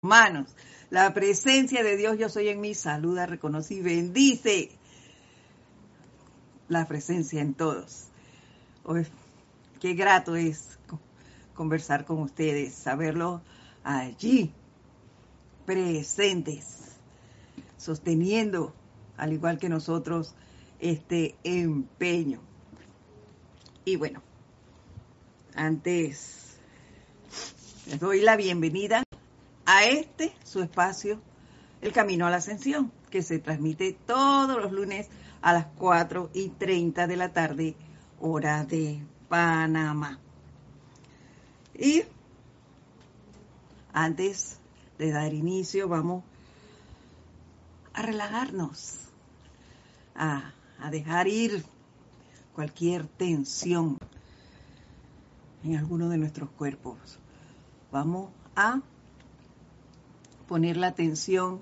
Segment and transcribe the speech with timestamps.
[0.00, 0.54] manos.
[0.90, 4.70] La presencia de Dios, yo soy en mí, saluda, reconoce y bendice
[6.68, 8.08] la presencia en todos.
[9.80, 10.78] qué grato es
[11.54, 13.42] conversar con ustedes, saberlo
[13.82, 14.52] allí,
[15.66, 16.96] presentes,
[17.76, 18.74] sosteniendo,
[19.16, 20.34] al igual que nosotros,
[20.78, 22.40] este empeño.
[23.84, 24.22] Y bueno,
[25.54, 26.56] antes
[27.86, 29.02] les doy la bienvenida
[29.68, 31.20] a este, su espacio,
[31.82, 35.10] El Camino a la Ascensión, que se transmite todos los lunes
[35.42, 37.76] a las 4 y 30 de la tarde,
[38.18, 40.18] hora de Panamá.
[41.74, 42.02] Y
[43.92, 44.58] antes
[44.96, 46.24] de dar inicio, vamos
[47.92, 49.00] a relajarnos,
[50.14, 51.62] a, a dejar ir
[52.54, 53.98] cualquier tensión
[55.62, 57.18] en alguno de nuestros cuerpos.
[57.92, 58.80] Vamos a
[60.48, 61.60] poner la atención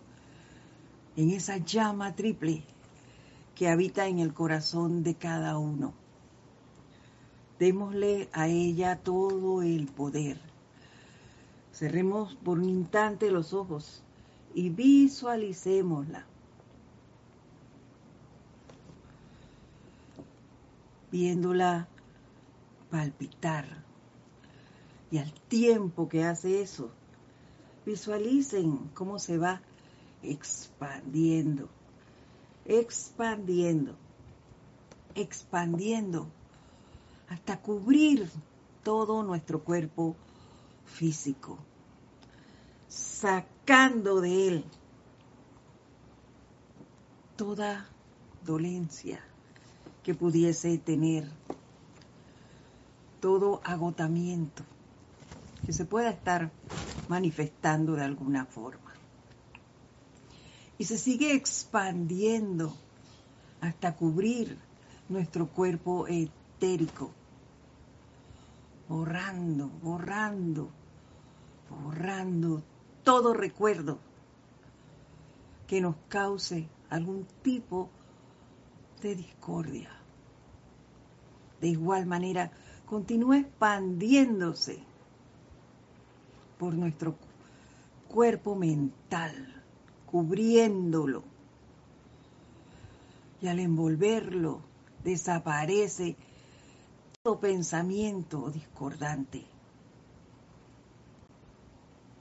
[1.16, 2.62] en esa llama triple
[3.54, 5.92] que habita en el corazón de cada uno.
[7.58, 10.38] Démosle a ella todo el poder.
[11.72, 14.02] Cerremos por un instante los ojos
[14.54, 16.26] y visualicémosla.
[21.10, 21.88] Viéndola
[22.90, 23.84] palpitar.
[25.10, 26.90] Y al tiempo que hace eso,
[27.86, 29.60] Visualicen cómo se va
[30.20, 31.68] expandiendo,
[32.64, 33.94] expandiendo,
[35.14, 36.26] expandiendo
[37.28, 38.28] hasta cubrir
[38.82, 40.16] todo nuestro cuerpo
[40.84, 41.58] físico,
[42.88, 44.64] sacando de él
[47.36, 47.88] toda
[48.44, 49.20] dolencia
[50.02, 51.28] que pudiese tener,
[53.20, 54.64] todo agotamiento
[55.64, 56.50] que se pueda estar
[57.08, 58.92] manifestando de alguna forma.
[60.78, 62.76] Y se sigue expandiendo
[63.60, 64.58] hasta cubrir
[65.08, 67.12] nuestro cuerpo etérico,
[68.88, 70.70] borrando, borrando,
[71.70, 72.62] borrando
[73.02, 73.98] todo recuerdo
[75.66, 77.88] que nos cause algún tipo
[79.00, 79.90] de discordia.
[81.60, 82.50] De igual manera,
[82.86, 84.82] continúa expandiéndose
[86.58, 87.16] por nuestro
[88.08, 89.62] cuerpo mental,
[90.10, 91.22] cubriéndolo.
[93.40, 94.60] Y al envolverlo
[95.04, 96.16] desaparece
[97.22, 99.44] todo pensamiento discordante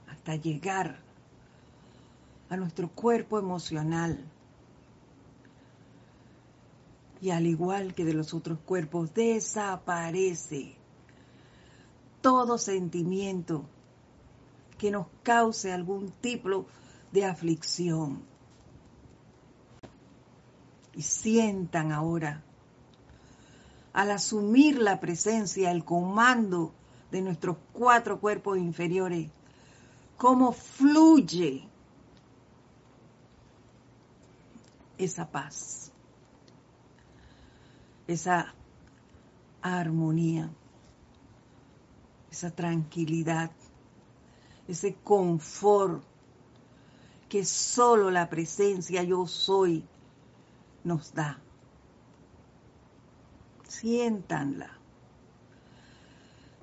[0.08, 0.98] hasta llegar
[2.48, 4.18] a nuestro cuerpo emocional.
[7.22, 10.76] Y al igual que de los otros cuerpos, desaparece
[12.20, 13.64] todo sentimiento
[14.78, 16.66] que nos cause algún tipo
[17.12, 18.22] de aflicción.
[20.94, 22.42] Y sientan ahora,
[23.92, 26.72] al asumir la presencia, el comando
[27.10, 29.30] de nuestros cuatro cuerpos inferiores,
[30.16, 31.68] cómo fluye
[34.98, 35.92] esa paz,
[38.06, 38.54] esa
[39.62, 40.50] armonía,
[42.30, 43.50] esa tranquilidad
[44.68, 46.02] ese confort
[47.28, 49.84] que solo la presencia yo soy
[50.84, 51.38] nos da.
[53.68, 54.70] Siéntanla,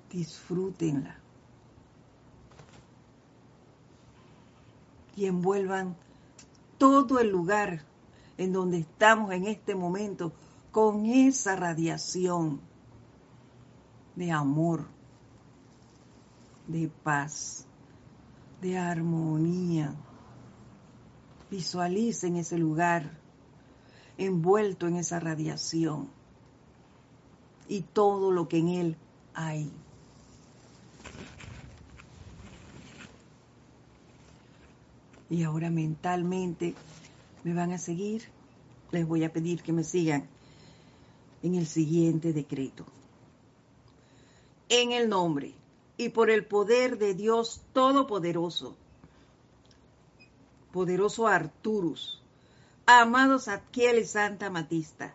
[0.10, 1.20] disfrútenla.
[5.16, 5.96] Y envuelvan
[6.78, 7.84] todo el lugar
[8.38, 10.34] en donde estamos en este momento
[10.72, 12.60] con esa radiación
[14.16, 14.88] de amor,
[16.68, 17.68] de paz
[18.64, 19.94] de armonía.
[21.52, 23.12] Visualicen ese lugar
[24.18, 26.10] envuelto en esa radiación
[27.68, 28.98] y todo lo que en él
[29.34, 29.70] hay.
[35.30, 36.74] Y ahora mentalmente
[37.44, 38.24] me van a seguir.
[38.92, 40.26] Les voy a pedir que me sigan
[41.42, 42.86] en el siguiente decreto.
[44.70, 45.54] En el nombre
[45.98, 48.76] y por el poder de Dios Todopoderoso.
[50.72, 52.22] Poderoso Arturus,
[52.86, 55.14] amados Adquiel y Santa Matista,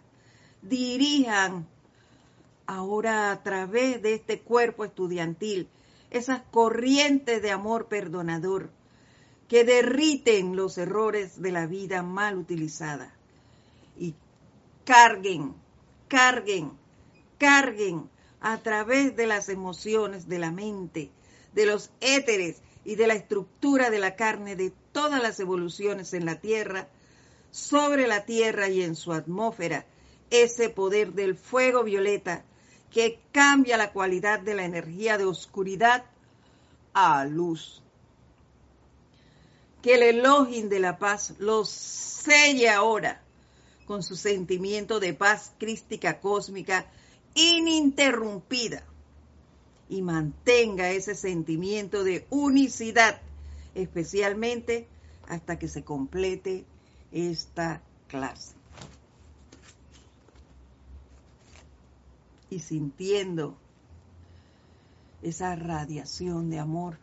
[0.62, 1.66] dirijan
[2.66, 5.68] ahora a través de este cuerpo estudiantil
[6.10, 8.70] esas corrientes de amor perdonador
[9.48, 13.14] que derriten los errores de la vida mal utilizada
[13.96, 14.14] y
[14.84, 15.54] carguen,
[16.06, 16.72] carguen,
[17.38, 18.08] carguen
[18.40, 21.10] a través de las emociones de la mente,
[21.54, 26.24] de los éteres y de la estructura de la carne de todas las evoluciones en
[26.24, 26.88] la Tierra,
[27.50, 29.86] sobre la Tierra y en su atmósfera,
[30.30, 32.44] ese poder del fuego violeta
[32.90, 36.04] que cambia la cualidad de la energía de oscuridad
[36.94, 37.82] a luz.
[39.82, 43.22] Que el Elohim de la paz los selle ahora
[43.86, 46.86] con su sentimiento de paz crística cósmica
[47.34, 48.84] ininterrumpida
[49.88, 53.20] y mantenga ese sentimiento de unicidad,
[53.74, 54.86] especialmente
[55.26, 56.64] hasta que se complete
[57.12, 58.54] esta clase.
[62.50, 63.56] Y sintiendo
[65.22, 66.98] esa radiación de amor,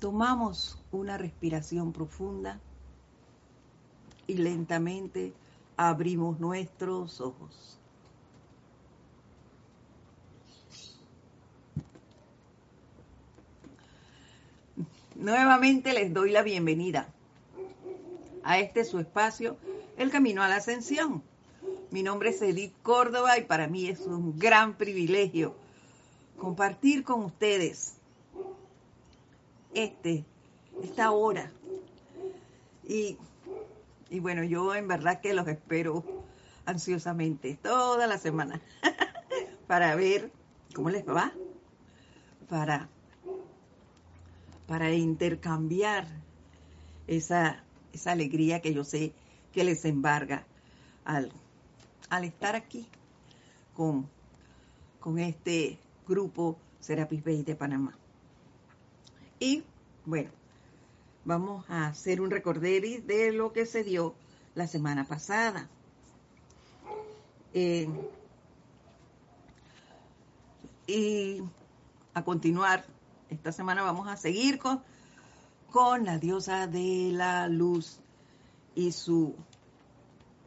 [0.00, 2.60] tomamos una respiración profunda
[4.26, 5.32] y lentamente
[5.76, 7.78] abrimos nuestros ojos.
[15.14, 17.08] Nuevamente les doy la bienvenida
[18.42, 19.56] a este su espacio,
[19.96, 21.22] El Camino a la Ascensión.
[21.90, 25.54] Mi nombre es Edith Córdoba y para mí es un gran privilegio
[26.36, 27.94] compartir con ustedes
[29.72, 30.24] este,
[30.82, 31.50] esta hora.
[32.86, 33.16] Y,
[34.14, 36.04] y bueno, yo en verdad que los espero
[36.66, 38.60] ansiosamente toda la semana
[39.66, 40.30] para ver
[40.72, 41.32] cómo les va,
[42.48, 42.88] para
[44.68, 46.06] para intercambiar
[47.08, 49.12] esa, esa alegría que yo sé
[49.52, 50.46] que les embarga
[51.04, 51.32] al,
[52.08, 52.86] al estar aquí
[53.74, 54.08] con,
[55.00, 57.98] con este grupo Serapis Bay de Panamá.
[59.40, 59.64] Y
[60.06, 60.30] bueno,
[61.24, 64.14] vamos a hacer un recorderi de lo que se dio
[64.54, 65.68] la semana pasada.
[67.52, 67.88] Eh,
[70.86, 71.42] y
[72.12, 72.84] a continuar
[73.30, 74.82] esta semana vamos a seguir con,
[75.70, 78.00] con la diosa de la luz
[78.74, 79.34] y su,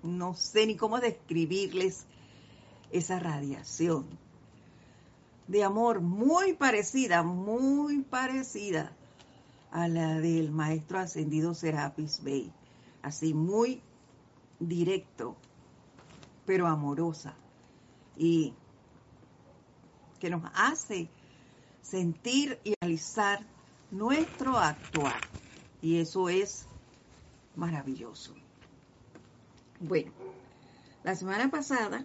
[0.03, 2.05] no sé ni cómo describirles
[2.91, 4.05] esa radiación
[5.47, 8.96] de amor muy parecida, muy parecida
[9.77, 12.51] a la del maestro ascendido Serapis Bey,
[13.03, 13.79] así muy
[14.59, 15.35] directo,
[16.47, 17.35] pero amorosa
[18.17, 18.55] y
[20.19, 21.09] que nos hace
[21.83, 23.45] sentir y analizar
[23.91, 25.21] nuestro actuar.
[25.79, 26.65] Y eso es
[27.55, 28.33] maravilloso.
[29.79, 30.11] Bueno,
[31.03, 32.03] la semana pasada,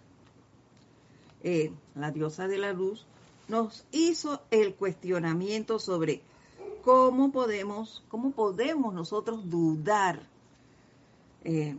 [1.42, 3.06] eh, la diosa de la luz
[3.48, 6.20] nos hizo el cuestionamiento sobre
[6.82, 10.20] cómo podemos, cómo podemos nosotros dudar
[11.44, 11.76] eh,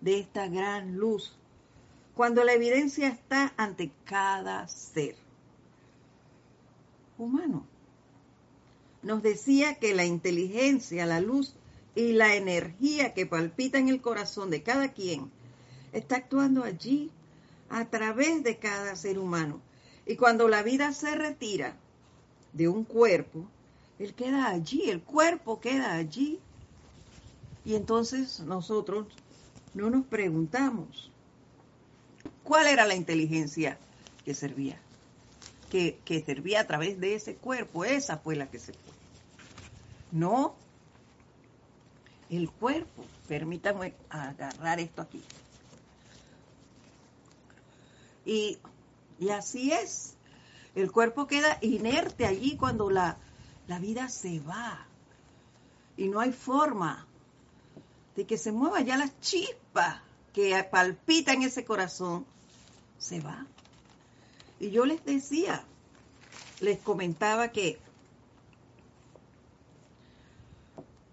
[0.00, 1.36] de esta gran luz
[2.14, 5.16] cuando la evidencia está ante cada ser
[7.18, 7.66] humano.
[9.02, 11.54] Nos decía que la inteligencia, la luz
[11.94, 15.30] y la energía que palpita en el corazón de cada quien
[15.92, 17.10] está actuando allí
[17.68, 19.60] a través de cada ser humano.
[20.06, 21.76] Y cuando la vida se retira
[22.52, 23.44] de un cuerpo,
[23.98, 26.38] él queda allí, el cuerpo queda allí.
[27.64, 29.06] Y entonces nosotros
[29.74, 31.10] no nos preguntamos
[32.42, 33.78] cuál era la inteligencia
[34.24, 34.80] que servía
[35.70, 38.92] que, servía a través de ese cuerpo, esa fue la que se fue.
[40.10, 40.56] No
[42.28, 43.04] el cuerpo.
[43.28, 45.22] Permítanme agarrar esto aquí.
[48.26, 48.58] Y,
[49.20, 50.14] y, así es.
[50.80, 53.18] El cuerpo queda inerte allí cuando la,
[53.66, 54.86] la vida se va.
[55.96, 57.06] Y no hay forma
[58.16, 62.24] de que se mueva ya la chispa que palpita en ese corazón.
[62.98, 63.46] Se va.
[64.58, 65.62] Y yo les decía,
[66.60, 67.78] les comentaba que,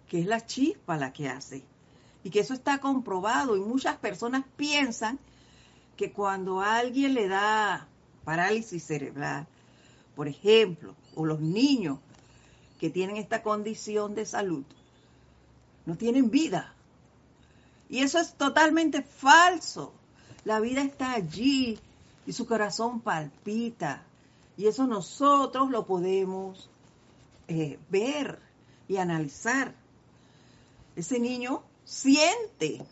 [0.07, 1.63] que es la chispa la que hace.
[2.23, 3.57] Y que eso está comprobado.
[3.57, 5.19] Y muchas personas piensan
[5.97, 7.87] que cuando a alguien le da
[8.23, 9.47] parálisis cerebral,
[10.17, 11.99] por ejemplo, o los niños
[12.79, 14.63] que tienen esta condición de salud,
[15.85, 16.73] no tienen vida.
[17.87, 19.93] Y eso es totalmente falso.
[20.43, 21.79] La vida está allí,
[22.25, 24.03] y su corazón palpita.
[24.57, 26.67] Y eso nosotros lo podemos
[27.47, 28.39] eh, ver
[28.87, 29.75] y analizar.
[30.95, 32.83] Ese niño siente,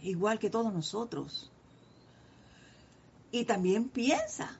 [0.00, 1.50] igual que todos nosotros.
[3.34, 4.56] Y también piensa,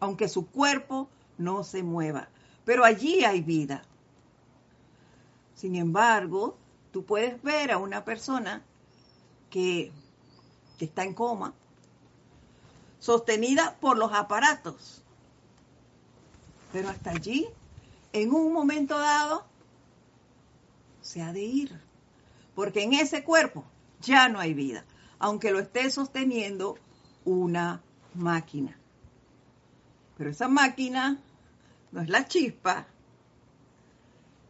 [0.00, 2.30] aunque su cuerpo no se mueva.
[2.64, 3.82] Pero allí hay vida.
[5.54, 6.56] Sin embargo,
[6.92, 8.62] tú puedes ver a una persona
[9.50, 9.92] que
[10.80, 11.52] está en coma,
[13.00, 15.02] sostenida por los aparatos.
[16.72, 17.46] Pero hasta allí,
[18.14, 19.44] en un momento dado,
[21.02, 21.80] se ha de ir,
[22.54, 23.62] porque en ese cuerpo
[24.00, 24.86] ya no hay vida,
[25.18, 26.78] aunque lo esté sosteniendo
[27.26, 27.82] una
[28.14, 28.74] máquina.
[30.16, 31.20] Pero esa máquina
[31.92, 32.86] no es la chispa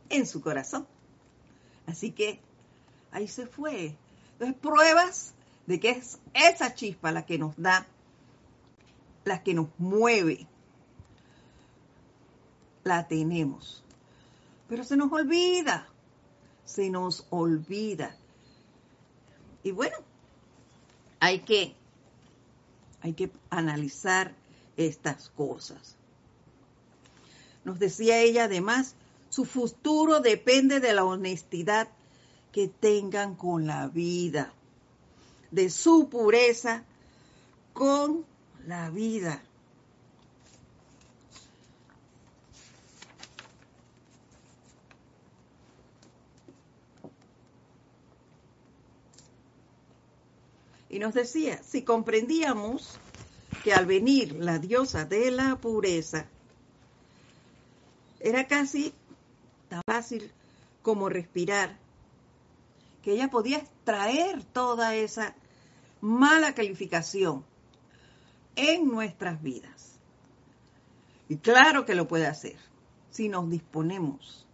[0.08, 0.86] en su corazón.
[1.86, 2.40] Así que
[3.10, 3.96] ahí se fue.
[4.32, 5.34] Entonces, pruebas
[5.66, 7.86] de que es esa chispa la que nos da,
[9.24, 10.46] la que nos mueve.
[12.84, 13.82] La tenemos.
[14.68, 15.88] Pero se nos olvida.
[16.64, 18.16] Se nos olvida.
[19.62, 19.96] Y bueno,
[21.18, 21.74] hay que,
[23.06, 24.34] hay que analizar
[24.76, 25.94] estas cosas.
[27.64, 28.96] Nos decía ella además,
[29.30, 31.88] su futuro depende de la honestidad
[32.50, 34.52] que tengan con la vida,
[35.52, 36.82] de su pureza
[37.72, 38.24] con
[38.66, 39.40] la vida.
[50.96, 52.98] Y nos decía, si comprendíamos
[53.62, 56.24] que al venir la diosa de la pureza,
[58.18, 58.94] era casi
[59.68, 60.32] tan fácil
[60.80, 61.76] como respirar,
[63.02, 65.34] que ella podía extraer toda esa
[66.00, 67.44] mala calificación
[68.54, 69.98] en nuestras vidas.
[71.28, 72.56] Y claro que lo puede hacer,
[73.10, 74.46] si nos disponemos,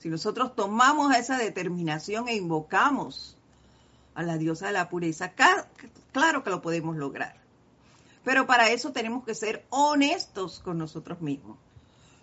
[0.00, 3.33] si nosotros tomamos esa determinación e invocamos
[4.14, 5.32] a la diosa de la pureza,
[6.12, 7.36] claro que lo podemos lograr.
[8.24, 11.58] Pero para eso tenemos que ser honestos con nosotros mismos.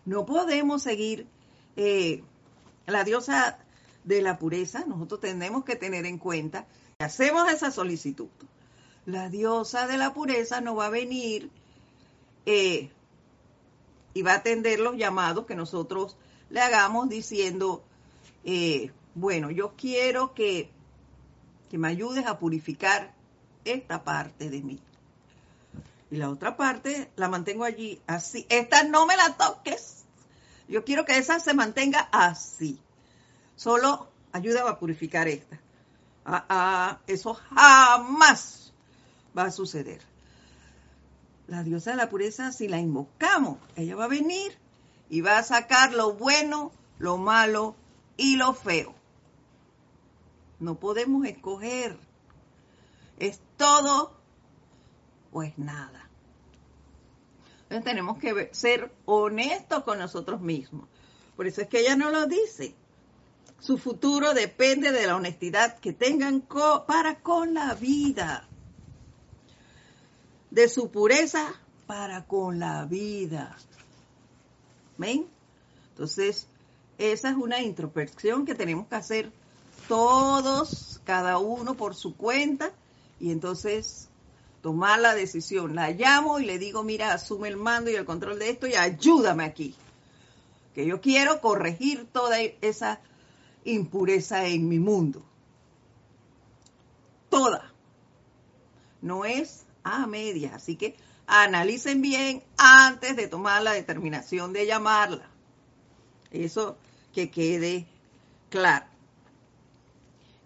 [0.05, 1.27] No podemos seguir
[1.75, 2.24] eh,
[2.88, 3.60] la diosa
[4.03, 6.65] de la pureza, nosotros tenemos que tener en cuenta
[6.98, 8.29] que hacemos esa solicitud.
[9.05, 11.51] La diosa de la pureza no va a venir
[12.45, 12.89] eh,
[14.13, 16.17] y va a atender los llamados que nosotros
[16.50, 17.83] le hagamos diciendo,
[18.43, 20.69] eh, bueno, yo quiero que,
[21.71, 23.13] que me ayudes a purificar
[23.63, 24.81] esta parte de mí.
[26.11, 28.45] Y la otra parte la mantengo allí así.
[28.49, 30.03] Esta no me la toques.
[30.67, 32.77] Yo quiero que esa se mantenga así.
[33.55, 35.61] Solo ayuda a purificar esta.
[36.25, 38.73] Ah, ah, eso jamás
[39.35, 40.01] va a suceder.
[41.47, 44.57] La diosa de la pureza, si la invocamos, ella va a venir
[45.09, 47.77] y va a sacar lo bueno, lo malo
[48.17, 48.93] y lo feo.
[50.62, 51.98] No podemos escoger.
[53.18, 54.15] Es todo
[55.34, 56.08] o es nada.
[57.63, 60.88] Entonces tenemos que ser honestos con nosotros mismos.
[61.36, 62.75] Por eso es que ella no lo dice.
[63.60, 66.41] Su futuro depende de la honestidad que tengan
[66.86, 68.48] para con la vida.
[70.51, 71.56] De su pureza
[71.88, 73.58] para con la vida.
[74.98, 75.25] ¿Ven?
[75.89, 76.48] Entonces,
[77.00, 79.40] esa es una introspección que tenemos que hacer
[79.91, 82.71] todos, cada uno por su cuenta.
[83.19, 84.07] Y entonces
[84.62, 85.75] tomar la decisión.
[85.75, 88.75] La llamo y le digo, mira, asume el mando y el control de esto y
[88.75, 89.75] ayúdame aquí.
[90.74, 93.01] Que yo quiero corregir toda esa
[93.65, 95.25] impureza en mi mundo.
[97.29, 97.74] Toda.
[99.01, 100.55] No es a media.
[100.55, 100.95] Así que
[101.27, 105.29] analicen bien antes de tomar la determinación de llamarla.
[106.31, 106.77] Eso
[107.13, 107.88] que quede
[108.50, 108.90] claro.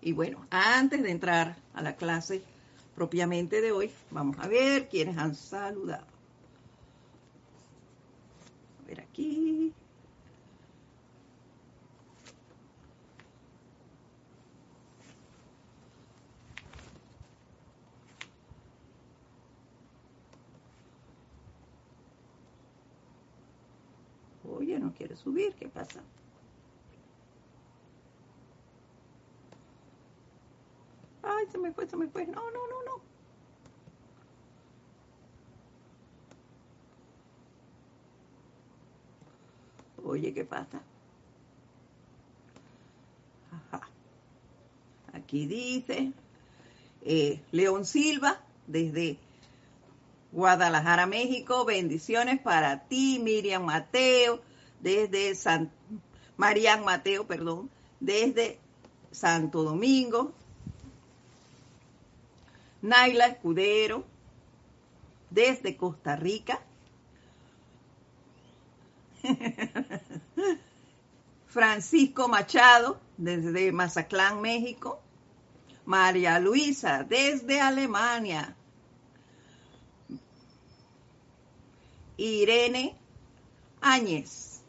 [0.05, 2.43] Y bueno, antes de entrar a la clase,
[2.93, 3.91] propiamente de hoy.
[4.11, 6.05] Vamos a ver quiénes han saludado.
[8.79, 9.75] A ver aquí.
[24.43, 26.05] Oye, no quiere subir, ¿qué pasa?
[31.25, 32.25] Ay, se me fue, se me fue.
[32.27, 33.01] No, no, no, no.
[40.07, 40.81] Oye, ¿qué pasa?
[43.51, 43.89] Ajá.
[45.13, 46.13] Aquí dice
[47.01, 49.17] eh, León Silva, desde
[50.31, 51.65] Guadalajara, México.
[51.65, 54.41] Bendiciones para ti, Miriam Mateo,
[54.79, 55.71] desde San
[56.37, 58.59] Marian Mateo, perdón, desde
[59.11, 60.33] Santo Domingo.
[62.85, 64.05] Naila Escudero,
[65.31, 66.61] desde Costa Rica.
[71.47, 75.01] Francisco Machado, desde Mazatlán, México.
[75.85, 78.55] María Luisa, desde Alemania.
[82.17, 82.95] Irene
[83.81, 84.61] Áñez,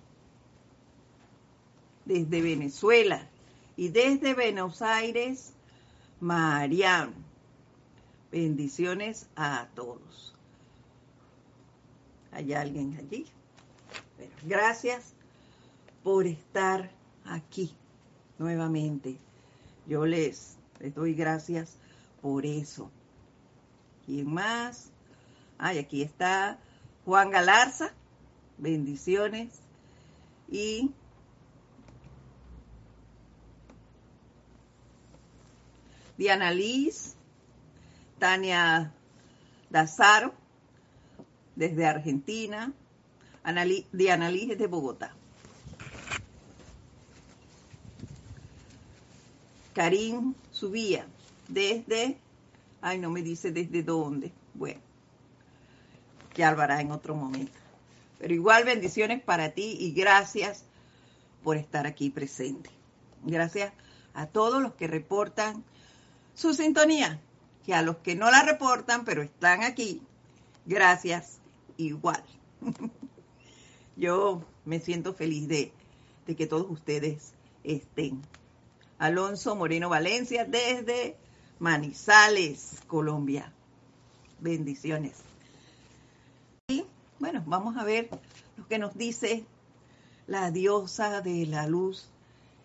[2.06, 3.28] desde Venezuela.
[3.76, 5.52] Y desde Buenos Aires,
[6.18, 7.25] Marian.
[8.30, 10.34] Bendiciones a todos.
[12.32, 13.26] ¿Hay alguien allí?
[14.44, 15.12] gracias
[16.02, 16.90] por estar
[17.24, 17.74] aquí
[18.38, 19.18] nuevamente.
[19.86, 21.76] Yo les, les doy gracias
[22.22, 22.90] por eso.
[24.04, 24.90] ¿Quién más?
[25.58, 26.58] Ay, aquí está
[27.04, 27.92] Juan Galarza.
[28.58, 29.60] Bendiciones.
[30.48, 30.92] Y
[36.16, 37.15] Diana Liz,
[38.18, 38.92] Tania
[39.70, 40.32] Dazaro,
[41.54, 42.72] desde Argentina,
[43.92, 45.14] Diana Liz desde Bogotá.
[49.74, 51.06] Karim Subía,
[51.48, 52.16] desde,
[52.80, 54.32] ay, no me dice desde dónde.
[54.54, 54.80] Bueno,
[56.32, 57.52] que hablará en otro momento.
[58.18, 60.64] Pero igual bendiciones para ti y gracias
[61.44, 62.70] por estar aquí presente.
[63.22, 63.72] Gracias
[64.14, 65.62] a todos los que reportan
[66.34, 67.20] su sintonía,
[67.66, 70.00] que a los que no la reportan, pero están aquí,
[70.64, 71.38] gracias
[71.76, 72.22] igual.
[73.96, 75.72] Yo me siento feliz de,
[76.26, 77.32] de que todos ustedes
[77.64, 78.22] estén.
[78.98, 81.16] Alonso Moreno Valencia desde
[81.58, 83.52] Manizales, Colombia.
[84.38, 85.16] Bendiciones.
[86.68, 86.84] Y
[87.18, 88.08] bueno, vamos a ver
[88.56, 89.44] lo que nos dice
[90.28, 92.10] la diosa de la luz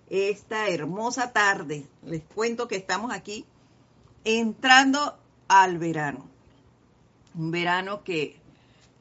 [0.09, 1.87] esta hermosa tarde.
[2.05, 3.45] Les cuento que estamos aquí
[4.23, 6.27] entrando al verano.
[7.35, 8.37] Un verano que,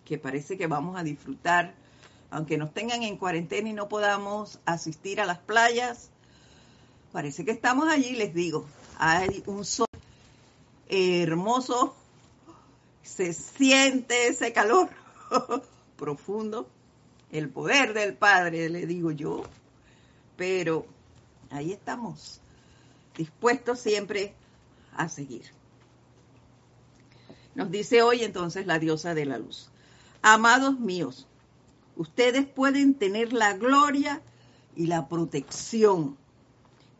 [0.05, 1.75] que parece que vamos a disfrutar,
[2.31, 6.11] aunque nos tengan en cuarentena y no podamos asistir a las playas.
[7.13, 8.67] Parece que estamos allí, les digo.
[8.99, 9.87] Hay un sol
[10.89, 11.95] hermoso,
[13.03, 14.91] se siente ese calor
[15.97, 16.69] profundo,
[17.33, 19.43] el poder del Padre, le digo yo.
[20.37, 20.87] Pero
[21.51, 22.41] ahí estamos,
[23.17, 24.35] dispuestos siempre
[24.95, 25.45] a seguir.
[27.55, 29.71] Nos dice hoy entonces la diosa de la luz.
[30.23, 31.27] Amados míos,
[31.97, 34.23] ustedes pueden tener la gloria
[34.77, 36.17] y la protección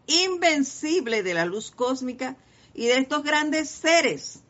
[0.07, 2.37] invencible de la luz cósmica
[2.75, 4.41] y de estos grandes seres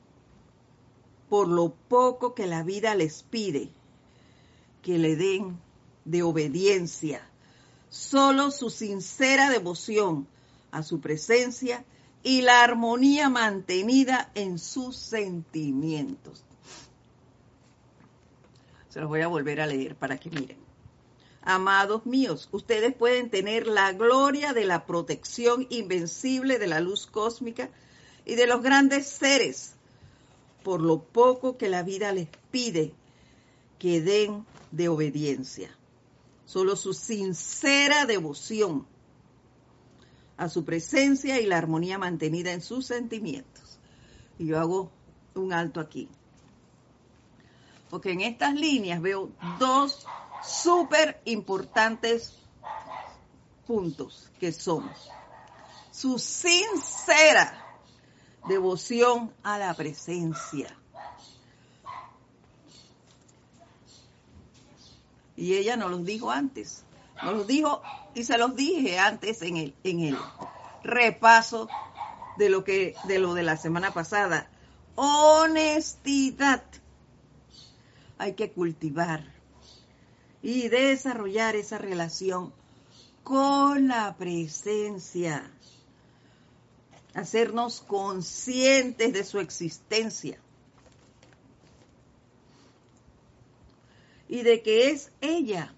[1.29, 3.71] por lo poco que la vida les pide
[4.83, 5.61] que le den
[6.05, 7.23] de obediencia.
[7.89, 10.27] Solo su sincera devoción
[10.71, 11.85] a su presencia
[12.23, 16.45] y la armonía mantenida en sus sentimientos.
[18.89, 20.59] Se los voy a volver a leer para que miren.
[21.43, 27.71] Amados míos, ustedes pueden tener la gloria de la protección invencible de la luz cósmica
[28.27, 29.73] y de los grandes seres,
[30.63, 32.93] por lo poco que la vida les pide
[33.79, 35.71] que den de obediencia.
[36.45, 38.87] Solo su sincera devoción
[40.41, 43.79] a su presencia y la armonía mantenida en sus sentimientos.
[44.39, 44.91] Y yo hago
[45.35, 46.09] un alto aquí.
[47.91, 50.07] Porque en estas líneas veo dos
[50.43, 52.39] súper importantes
[53.67, 54.91] puntos que son
[55.91, 57.63] su sincera
[58.49, 60.75] devoción a la presencia.
[65.37, 66.85] Y ella nos los dijo antes.
[67.23, 67.83] Nos los dijo
[68.15, 70.19] y se los dije antes en el, en el
[70.83, 71.69] repaso
[72.39, 74.49] de lo que de lo de la semana pasada.
[74.95, 76.65] Honestidad.
[78.19, 79.25] Hay que cultivar
[80.43, 82.53] y desarrollar esa relación
[83.23, 85.51] con la presencia.
[87.15, 90.39] Hacernos conscientes de su existencia.
[94.29, 95.75] Y de que es ella,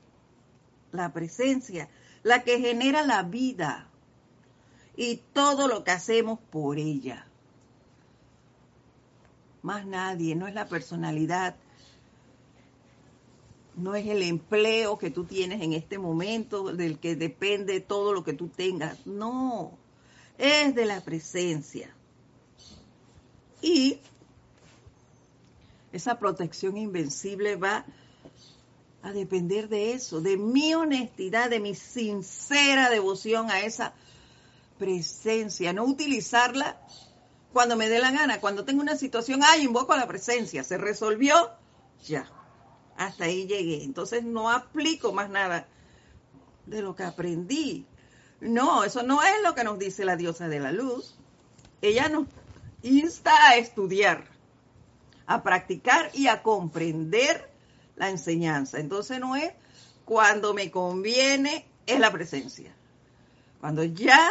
[0.92, 1.88] la presencia,
[2.22, 3.88] la que genera la vida
[4.96, 7.26] y todo lo que hacemos por ella.
[9.62, 11.56] Más nadie, no es la personalidad,
[13.76, 18.24] no es el empleo que tú tienes en este momento, del que depende todo lo
[18.24, 19.78] que tú tengas, no,
[20.36, 21.94] es de la presencia.
[23.62, 24.00] Y
[25.92, 27.84] esa protección invencible va
[29.02, 33.94] a depender de eso, de mi honestidad, de mi sincera devoción a esa
[34.78, 36.80] presencia, no utilizarla
[37.52, 40.78] cuando me dé la gana, cuando tengo una situación, ay, invoco a la presencia, se
[40.78, 41.50] resolvió,
[42.04, 42.30] ya,
[42.96, 43.84] hasta ahí llegué.
[43.84, 45.66] Entonces no aplico más nada
[46.66, 47.86] de lo que aprendí.
[48.40, 51.16] No, eso no es lo que nos dice la diosa de la luz.
[51.82, 52.26] Ella nos
[52.82, 54.24] insta a estudiar,
[55.26, 57.51] a practicar y a comprender
[57.96, 58.78] la enseñanza.
[58.78, 59.52] Entonces no es
[60.04, 62.74] cuando me conviene, es la presencia.
[63.60, 64.28] Cuando ya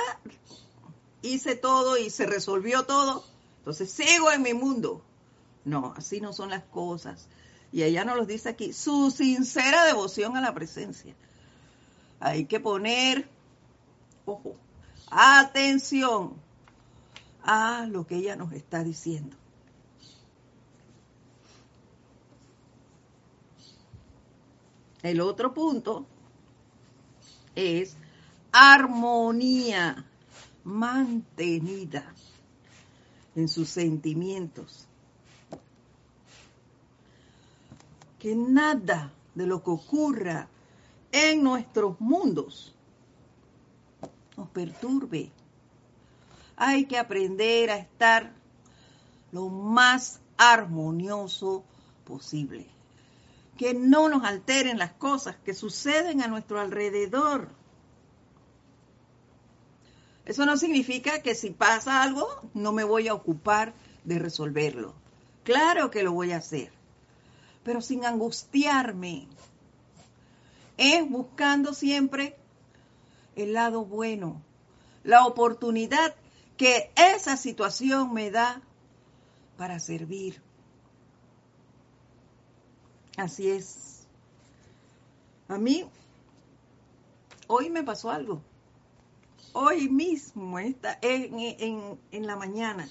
[1.21, 3.23] hice todo y se resolvió todo,
[3.59, 5.01] entonces sigo en mi mundo.
[5.63, 7.27] No, así no son las cosas.
[7.71, 11.15] Y ella nos lo dice aquí, su sincera devoción a la presencia.
[12.19, 13.29] Hay que poner,
[14.25, 14.55] ojo,
[15.09, 16.33] atención
[17.43, 19.37] a lo que ella nos está diciendo.
[25.03, 26.05] El otro punto
[27.55, 27.95] es
[28.51, 30.05] armonía
[30.63, 32.13] mantenida
[33.35, 34.87] en sus sentimientos.
[38.19, 40.47] Que nada de lo que ocurra
[41.11, 42.75] en nuestros mundos
[44.37, 45.31] nos perturbe.
[46.55, 48.31] Hay que aprender a estar
[49.31, 51.63] lo más armonioso
[52.05, 52.70] posible
[53.57, 57.49] que no nos alteren las cosas que suceden a nuestro alrededor.
[60.25, 64.93] Eso no significa que si pasa algo no me voy a ocupar de resolverlo.
[65.43, 66.71] Claro que lo voy a hacer,
[67.63, 69.27] pero sin angustiarme.
[70.77, 72.35] Es buscando siempre
[73.35, 74.41] el lado bueno,
[75.03, 76.15] la oportunidad
[76.57, 78.61] que esa situación me da
[79.57, 80.41] para servir.
[83.21, 84.07] Así es.
[85.47, 85.87] A mí,
[87.45, 88.41] hoy me pasó algo.
[89.53, 92.89] Hoy mismo, esta, en, en, la mañana.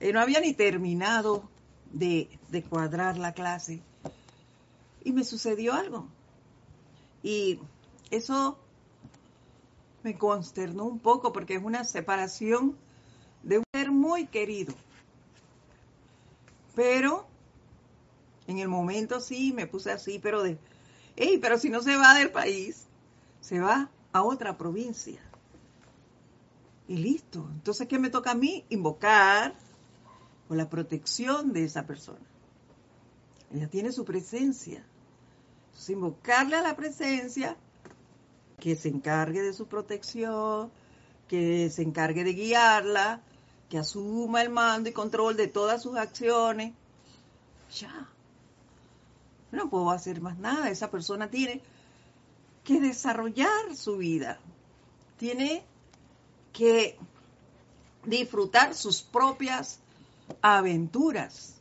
[0.00, 1.48] Eh, no había ni terminado
[1.92, 3.80] de, de cuadrar la clase.
[5.04, 6.08] Y me sucedió algo.
[7.22, 7.60] Y
[8.10, 8.58] eso
[10.02, 12.76] me consternó un poco porque es una separación
[13.44, 14.74] de un ser muy querido.
[16.74, 17.28] Pero
[18.46, 20.58] en el momento sí me puse así, pero de,
[21.16, 22.86] hey, pero si no se va del país,
[23.40, 25.20] se va a otra provincia.
[26.86, 27.48] Y listo.
[27.52, 28.64] Entonces, ¿qué me toca a mí?
[28.68, 29.54] Invocar
[30.48, 32.26] con la protección de esa persona.
[33.52, 34.84] Ella tiene su presencia.
[35.66, 37.56] Entonces, invocarle a la presencia
[38.60, 40.70] que se encargue de su protección,
[41.28, 43.22] que se encargue de guiarla,
[43.70, 46.74] que asuma el mando y control de todas sus acciones.
[47.80, 48.13] Ya
[49.54, 50.70] no puedo hacer más nada.
[50.70, 51.62] Esa persona tiene
[52.64, 54.38] que desarrollar su vida,
[55.18, 55.64] tiene
[56.52, 56.98] que
[58.04, 59.78] disfrutar sus propias
[60.40, 61.54] aventuras.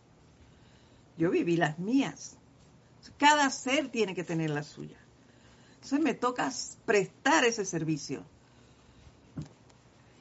[1.18, 2.38] Yo viví las mías.
[3.18, 4.98] Cada ser tiene que tener la suya.
[5.76, 6.52] Entonces me toca
[6.86, 8.24] prestar ese servicio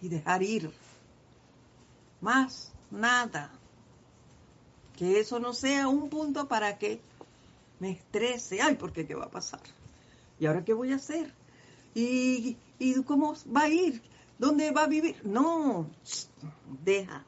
[0.01, 0.73] y dejar ir.
[2.21, 3.51] Más nada.
[4.97, 7.01] Que eso no sea un punto para que
[7.83, 9.61] me estrese, ay, ¿por qué qué va a pasar?
[10.39, 11.35] ¿Y ahora qué voy a hacer?
[11.97, 12.57] ¿Y,
[13.05, 14.01] cómo va a ir?
[14.39, 15.17] ¿Dónde va a vivir?
[15.25, 15.91] No,
[16.85, 17.25] deja.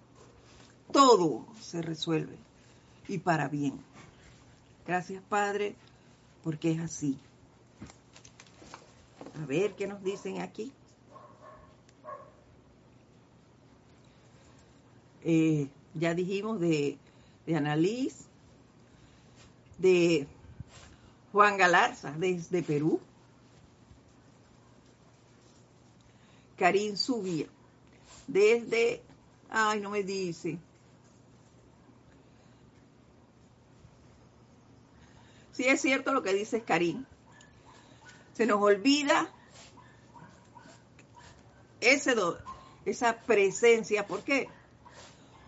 [0.92, 2.36] Todo se resuelve
[3.08, 3.80] y para bien.
[4.86, 5.74] Gracias, Padre,
[6.44, 7.18] porque es así.
[9.42, 10.70] A ver qué nos dicen aquí.
[15.24, 16.96] Eh, ya dijimos de,
[17.44, 18.26] de Annalise,
[19.78, 20.28] de
[21.34, 23.00] Juan Galarza, desde Perú.
[26.56, 27.46] Karin Subía,
[28.28, 29.02] desde,
[29.50, 30.60] ay, no me dice.
[35.50, 37.04] Sí es cierto lo que dice Karin.
[38.34, 39.28] Se nos olvida
[41.80, 42.14] ese
[42.84, 44.06] esa presencia.
[44.06, 44.46] ¿Por qué?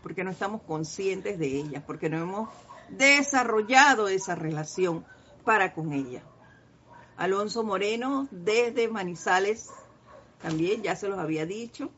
[0.03, 2.49] Porque no estamos conscientes de ella, porque no hemos
[2.89, 5.07] desarrollado esa relación
[5.47, 6.23] para con ella.
[7.17, 9.71] Alonso Moreno desde Manizales,
[10.43, 11.89] también ya se los había dicho.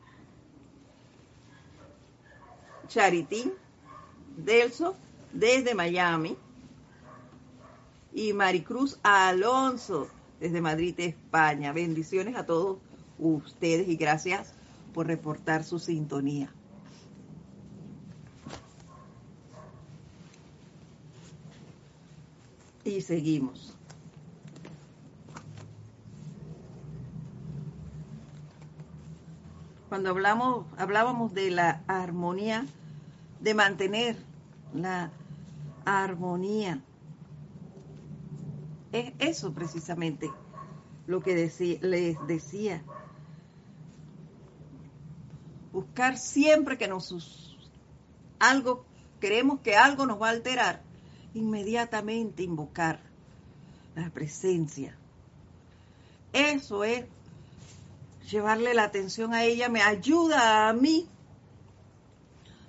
[2.87, 3.53] Charitín
[4.37, 4.95] Delso
[5.33, 6.37] desde Miami.
[8.13, 10.07] Y Maricruz Alonso
[10.39, 11.73] desde Madrid, España.
[11.73, 12.77] Bendiciones a todos
[13.17, 14.53] ustedes y gracias
[14.93, 16.53] por reportar su sintonía.
[22.97, 23.75] Y seguimos.
[29.89, 32.65] Cuando hablamos, hablábamos de la armonía,
[33.39, 34.17] de mantener
[34.73, 35.11] la
[35.85, 36.83] armonía.
[38.91, 40.31] Es eso precisamente
[41.07, 41.35] lo que
[41.81, 42.83] les decía.
[45.71, 47.57] Buscar siempre que nos
[48.39, 48.85] algo,
[49.19, 50.83] creemos que algo nos va a alterar,
[51.33, 52.99] inmediatamente invocar
[53.95, 54.95] la presencia.
[56.33, 57.05] Eso es
[58.29, 61.07] llevarle la atención a ella, me ayuda a mí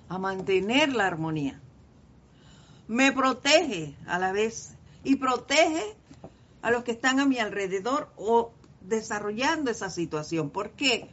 [0.09, 1.59] a mantener la armonía.
[2.87, 5.95] Me protege a la vez y protege
[6.61, 10.49] a los que están a mi alrededor o desarrollando esa situación.
[10.49, 11.09] ¿Por qué?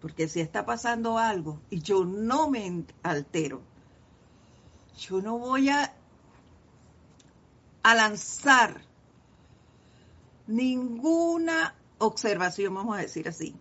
[0.00, 3.62] Porque si está pasando algo y yo no me altero,
[4.96, 5.92] yo no voy a,
[7.84, 8.80] lanzar
[10.48, 13.54] ninguna observación, vamos a decir así,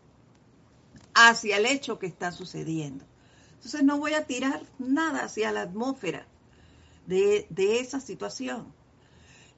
[1.14, 3.06] hacia el hecho que está sucediendo.
[3.56, 6.26] Entonces no voy a tirar nada hacia la atmósfera
[7.06, 7.48] de
[7.80, 8.74] esa situación.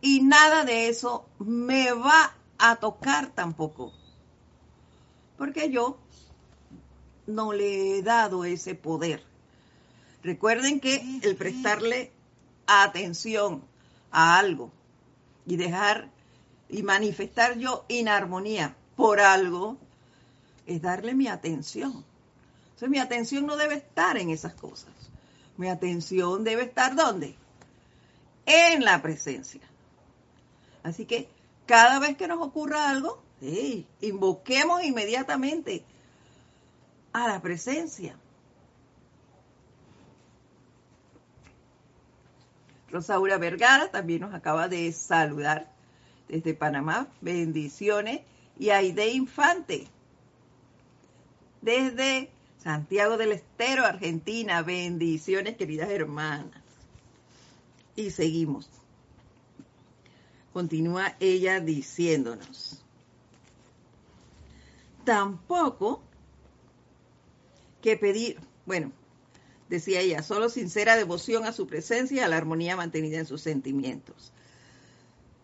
[0.02, 3.94] Y nada de eso me va a tocar tampoco.
[5.38, 5.98] Porque yo
[7.26, 9.24] no le he dado ese poder.
[10.28, 12.12] Recuerden que el prestarle
[12.66, 13.64] atención
[14.12, 14.74] a algo
[15.46, 16.10] y dejar
[16.68, 19.78] y manifestar yo inarmonía por algo
[20.66, 22.04] es darle mi atención.
[22.66, 24.92] Entonces mi atención no debe estar en esas cosas.
[25.56, 27.34] Mi atención debe estar ¿dónde?
[28.46, 29.62] En la presencia.
[30.84, 31.30] Así que
[31.66, 33.24] cada vez que nos ocurra algo,
[34.02, 35.86] invoquemos inmediatamente
[37.14, 38.18] a la presencia.
[42.92, 45.72] Rosaura Vergara también nos acaba de saludar
[46.28, 47.08] desde Panamá.
[47.22, 48.22] Bendiciones.
[48.60, 49.88] Y Aide Infante
[51.62, 52.32] desde
[52.64, 54.64] Santiago del Estero, Argentina.
[54.64, 56.62] Bendiciones, queridas hermanas.
[57.96, 58.70] Y seguimos.
[60.54, 62.84] Continúa ella diciéndonos.
[65.04, 66.02] Tampoco
[67.82, 68.92] que pedir, bueno,
[69.70, 73.42] decía ella, solo sincera devoción a su presencia y a la armonía mantenida en sus
[73.42, 74.32] sentimientos.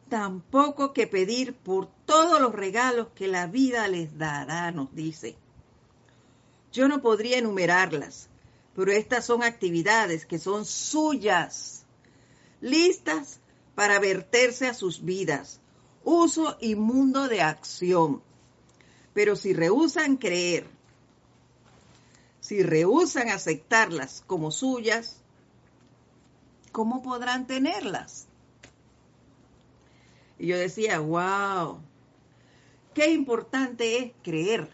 [0.10, 5.36] Tampoco que pedir por todos los regalos que la vida les dará, nos dice.
[6.72, 8.30] Yo no podría enumerarlas,
[8.76, 11.86] pero estas son actividades que son suyas,
[12.62, 13.40] listas
[13.76, 15.60] para verterse a sus vidas,
[16.04, 18.22] uso inmundo de acción.
[19.14, 20.68] Pero si rehusan creer,
[22.44, 25.22] si rehusan aceptarlas como suyas,
[26.74, 28.28] ¿cómo podrán tenerlas?
[30.38, 31.80] Y yo decía, wow,
[32.94, 34.70] qué importante es creer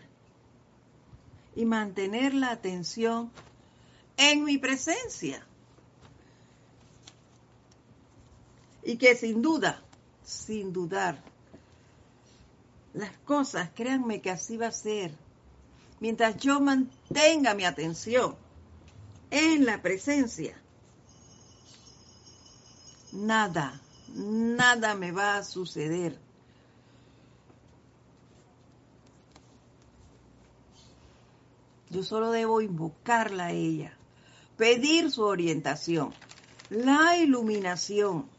[1.55, 3.29] y mantener la atención
[4.17, 5.45] en mi presencia.
[8.81, 9.83] Y que sin duda,
[10.23, 11.21] sin dudar,
[12.95, 15.28] las cosas, créanme que así va a ser.
[15.99, 18.35] Mientras yo mantenga mi atención
[19.31, 20.55] en la presencia,
[23.11, 23.79] nada,
[24.15, 26.17] nada me va a suceder.
[31.89, 33.93] Yo solo debo invocarla a ella,
[34.57, 36.13] pedir su orientación,
[36.69, 38.29] la iluminación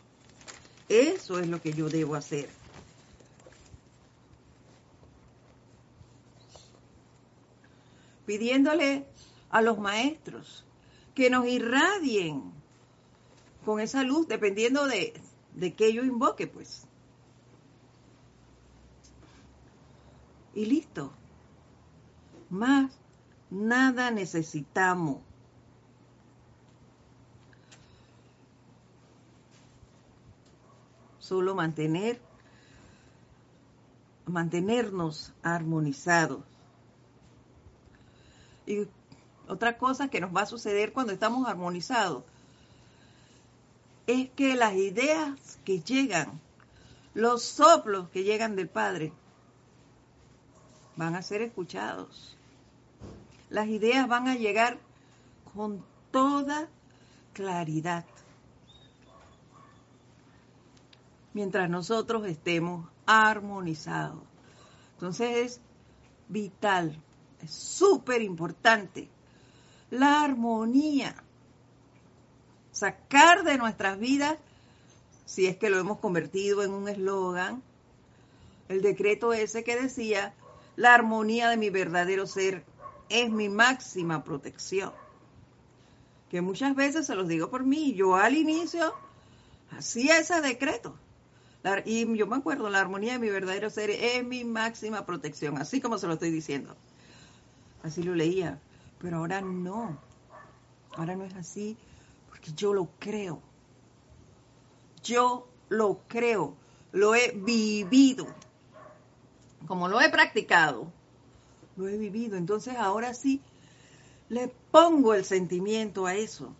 [0.91, 2.60] eso es lo que yo debo hacer.
[8.31, 9.09] Pidiéndole
[9.51, 10.65] a los maestros
[11.17, 12.53] que nos irradien
[13.65, 15.21] con esa luz, dependiendo de,
[15.57, 16.87] de qué yo invoque, pues.
[20.55, 21.13] Y listo.
[22.51, 22.93] Más
[23.51, 25.19] nada necesitamos.
[31.19, 32.21] solo mantener,
[34.27, 36.50] mantenernos armonizados.
[38.71, 38.89] Y
[39.49, 42.23] otra cosa que nos va a suceder cuando estamos armonizados
[44.07, 46.41] es que las ideas que llegan,
[47.15, 49.13] los soplos que llegan del Padre,
[50.97, 52.37] van a ser escuchados.
[53.49, 54.79] Las ideas van a llegar
[55.55, 56.69] con toda
[57.33, 58.05] claridad.
[61.33, 64.23] mientras nosotros estemos armonizados.
[64.95, 65.61] Entonces es
[66.29, 67.01] vital,
[67.43, 69.09] es súper importante
[69.91, 71.15] la armonía.
[72.73, 74.39] Sacar de nuestras vidas,
[75.27, 77.63] si es que lo hemos convertido en un eslogan,
[78.69, 80.35] el decreto ese que decía,
[80.77, 82.65] la armonía de mi verdadero ser
[83.09, 84.93] es mi máxima protección.
[86.31, 88.95] Que muchas veces se los digo por mí, yo al inicio
[89.73, 90.97] hacía ese decreto
[91.85, 95.81] y yo me acuerdo, la armonía de mi verdadero ser es mi máxima protección, así
[95.81, 96.75] como se lo estoy diciendo.
[97.83, 98.61] Así lo leía,
[98.99, 99.99] pero ahora no.
[100.97, 101.77] Ahora no es así
[102.29, 103.43] porque yo lo creo.
[105.03, 106.55] yo lo creo,
[106.93, 108.27] lo he vivido.
[109.67, 110.93] Como lo he practicado,
[111.77, 112.37] lo he vivido.
[112.37, 113.41] Entonces ahora sí
[114.29, 116.55] le pongo el sentimiento a eso.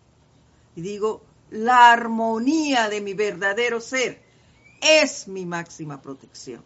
[0.75, 4.21] Y digo, la armonía de mi verdadero ser
[4.81, 6.63] es mi máxima protección.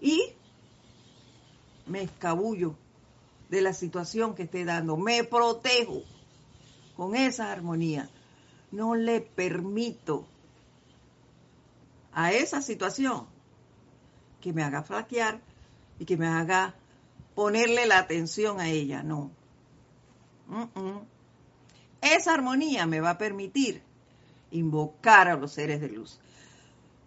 [0.00, 0.34] Y
[1.86, 2.76] me escabullo
[3.48, 6.02] de la situación que esté dando, me protejo
[6.96, 8.08] con esa armonía.
[8.72, 10.26] No le permito
[12.12, 13.26] a esa situación
[14.40, 15.40] que me haga flaquear
[15.98, 16.74] y que me haga
[17.34, 19.30] ponerle la atención a ella, no.
[22.00, 23.82] Esa armonía me va a permitir
[24.50, 26.18] invocar a los seres de luz.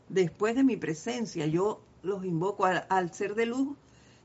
[0.08, 3.78] Después de mi presencia, yo los invoco al, ser de luz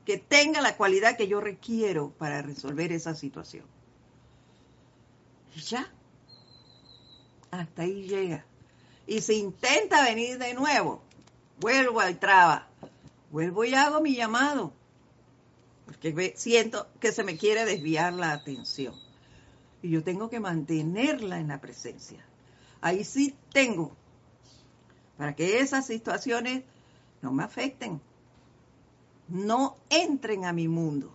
[0.05, 3.65] que tenga la cualidad que yo requiero para resolver esa situación.
[5.55, 5.91] Y ya,
[7.51, 8.45] hasta ahí llega.
[9.07, 11.01] Y si intenta venir de nuevo,
[11.59, 12.67] vuelvo al traba,
[13.31, 14.73] vuelvo y hago mi llamado,
[15.85, 18.95] porque siento que se me quiere desviar la atención.
[19.81, 22.25] Y yo tengo que mantenerla en la presencia.
[22.81, 23.95] Ahí sí tengo,
[25.17, 26.63] para que esas situaciones
[27.21, 28.01] no me afecten,
[29.27, 31.11] no entren a mi mundo.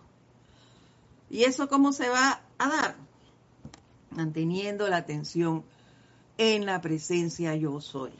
[1.29, 2.95] ¿Y eso cómo se va a dar?
[4.11, 5.63] Manteniendo la atención
[6.37, 8.11] en la presencia yo soy,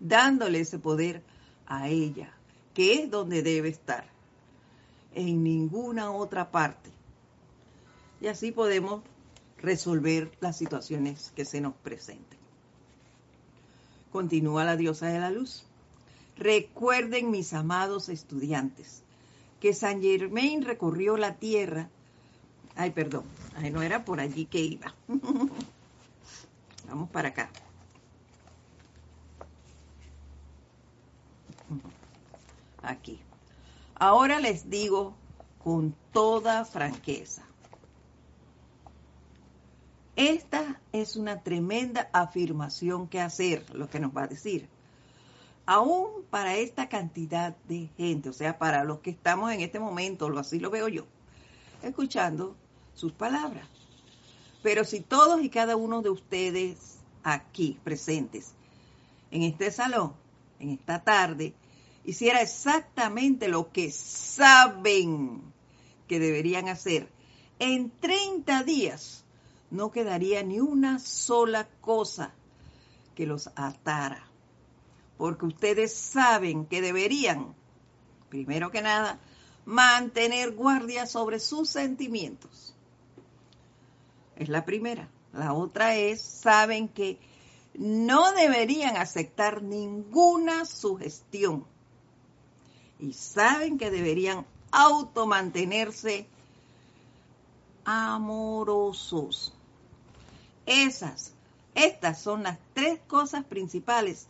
[0.00, 1.22] dándole ese poder
[1.66, 2.32] a ella,
[2.74, 4.06] que es donde debe estar,
[5.14, 6.90] en ninguna otra parte.
[8.20, 9.02] Y así podemos
[9.58, 12.38] resolver las situaciones que se nos presenten.
[14.10, 15.66] Continúa la diosa de la luz.
[16.36, 19.02] Recuerden, mis amados estudiantes,
[19.60, 21.88] que San Germain recorrió la tierra.
[22.74, 23.24] Ay, perdón,
[23.56, 24.94] ay, no era por allí que iba.
[26.88, 27.50] Vamos para acá.
[32.82, 33.18] Aquí.
[33.94, 35.14] Ahora les digo
[35.64, 37.42] con toda franqueza.
[40.14, 44.68] Esta es una tremenda afirmación que hacer, lo que nos va a decir.
[45.66, 50.26] Aún para esta cantidad de gente, o sea, para los que estamos en este momento,
[50.38, 51.06] así lo veo yo,
[51.82, 52.56] escuchando
[52.94, 53.68] sus palabras.
[54.62, 58.52] Pero si todos y cada uno de ustedes aquí presentes,
[59.32, 60.14] en este salón,
[60.60, 61.52] en esta tarde,
[62.04, 65.42] hiciera exactamente lo que saben
[66.06, 67.08] que deberían hacer,
[67.58, 69.24] en 30 días
[69.70, 72.32] no quedaría ni una sola cosa
[73.14, 74.25] que los atara.
[75.16, 77.54] Porque ustedes saben que deberían,
[78.28, 79.18] primero que nada,
[79.64, 82.76] mantener guardia sobre sus sentimientos
[84.36, 85.08] es la primera.
[85.32, 87.18] La otra es, saben que
[87.74, 91.64] no deberían aceptar ninguna sugestión.
[92.98, 96.26] Y saben que deberían automantenerse
[97.84, 99.52] amorosos.
[100.64, 101.32] Esas,
[101.74, 104.26] estas son las tres cosas principales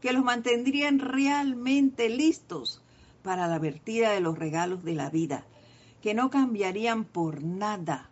[0.00, 2.82] que los mantendrían realmente listos
[3.22, 5.44] para la vertida de los regalos de la vida,
[6.00, 8.08] que no cambiarían por nada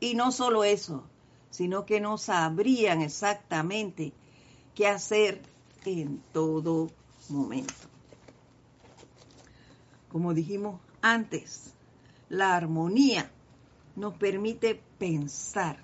[0.00, 1.04] y no solo eso,
[1.50, 4.12] sino que no sabrían exactamente
[4.74, 5.42] qué hacer
[5.84, 6.90] en todo
[7.28, 7.74] momento.
[10.10, 11.72] Como dijimos antes,
[12.28, 13.30] la armonía
[13.96, 15.78] nos permite pensar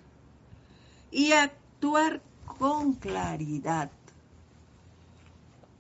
[1.11, 2.23] y actuar
[2.59, 3.91] con claridad,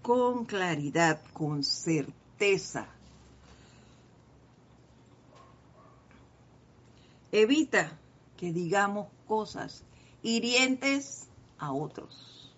[0.02, 2.88] con claridad, con certeza.
[7.30, 7.98] Evita
[8.36, 9.84] que digamos cosas
[10.22, 12.52] hirientes a otros.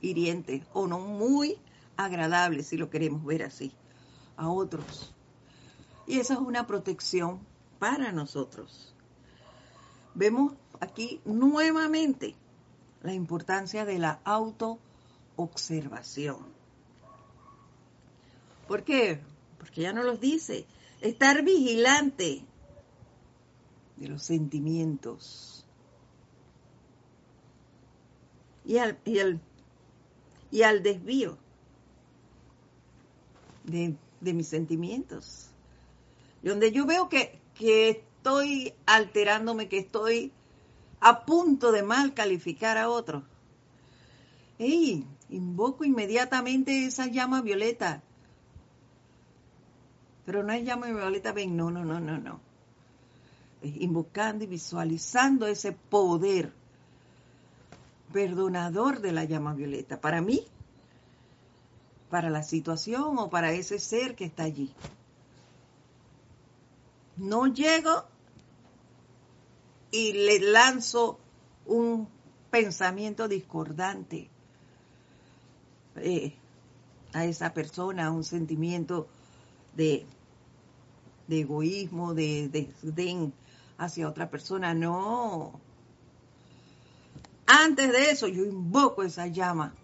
[0.00, 1.58] Hirientes o no muy
[1.96, 3.72] agradables, si lo queremos ver así,
[4.36, 5.12] a otros.
[6.06, 7.40] Y esa es una protección
[7.78, 8.94] para nosotros.
[10.14, 12.34] Vemos aquí nuevamente
[13.02, 16.38] la importancia de la autoobservación.
[18.68, 19.20] ¿Por qué?
[19.58, 20.64] Porque ya no los dice.
[21.00, 22.44] Estar vigilante
[23.96, 25.66] de los sentimientos.
[28.64, 29.18] Y al, y
[30.62, 31.36] al, desvío
[33.64, 35.50] de, mis sentimientos.
[36.42, 40.32] donde yo veo que, que estoy alterándome, que estoy
[41.00, 43.22] a punto de mal calificar a otro.
[44.58, 45.06] ¡Ey!
[45.30, 48.02] Invoco inmediatamente esa llama violeta.
[50.26, 52.50] Pero no es llama violeta, ven, no, no, no, no, no
[53.62, 56.52] invocando y visualizando ese poder
[58.12, 60.46] perdonador de la llama violeta, para mí,
[62.08, 64.74] para la situación o para ese ser que está allí.
[67.16, 68.04] No llego
[69.90, 71.18] y le lanzo
[71.66, 72.08] un
[72.50, 74.28] pensamiento discordante
[75.96, 76.34] eh,
[77.12, 79.08] a esa persona, un sentimiento
[79.74, 80.06] de,
[81.26, 83.32] de egoísmo, de desdén
[83.78, 84.74] hacia otra persona.
[84.74, 85.60] No.
[87.46, 89.74] Antes de eso, yo invoco esa llama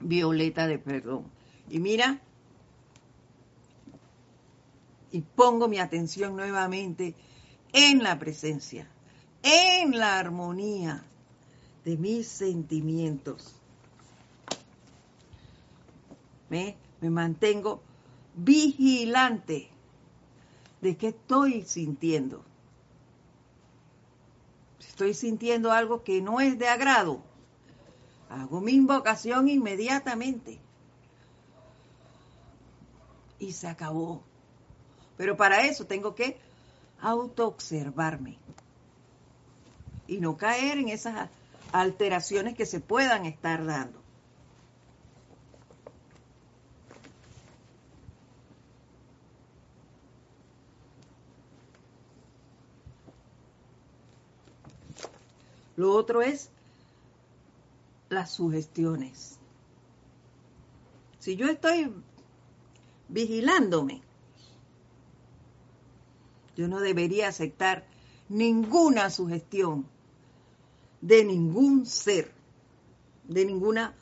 [0.00, 1.24] violeta de perdón.
[1.70, 2.20] Y mira,
[5.10, 7.14] y pongo mi atención nuevamente
[7.72, 8.88] en la presencia,
[9.46, 11.04] en la armonía
[11.84, 13.54] de mis sentimientos.
[16.50, 17.80] Me, me mantengo
[18.34, 19.68] vigilante
[20.80, 22.44] de qué estoy sintiendo.
[24.80, 27.22] Si estoy sintiendo algo que no es de agrado,
[28.28, 30.58] hago mi invocación inmediatamente.
[33.38, 34.22] Y se acabó.
[35.16, 36.36] Pero para eso tengo que
[37.00, 38.38] autoobservarme
[40.06, 41.28] y no caer en esas
[41.72, 44.06] alteraciones que se puedan estar dando.
[55.76, 56.50] Lo otro es
[58.08, 59.38] las sugestiones.
[61.18, 61.92] Si yo estoy
[63.08, 64.00] vigilándome,
[66.56, 67.86] yo no debería aceptar
[68.28, 69.86] ninguna sugestión
[71.06, 72.32] de ningún ser,
[73.28, 73.94] de ninguna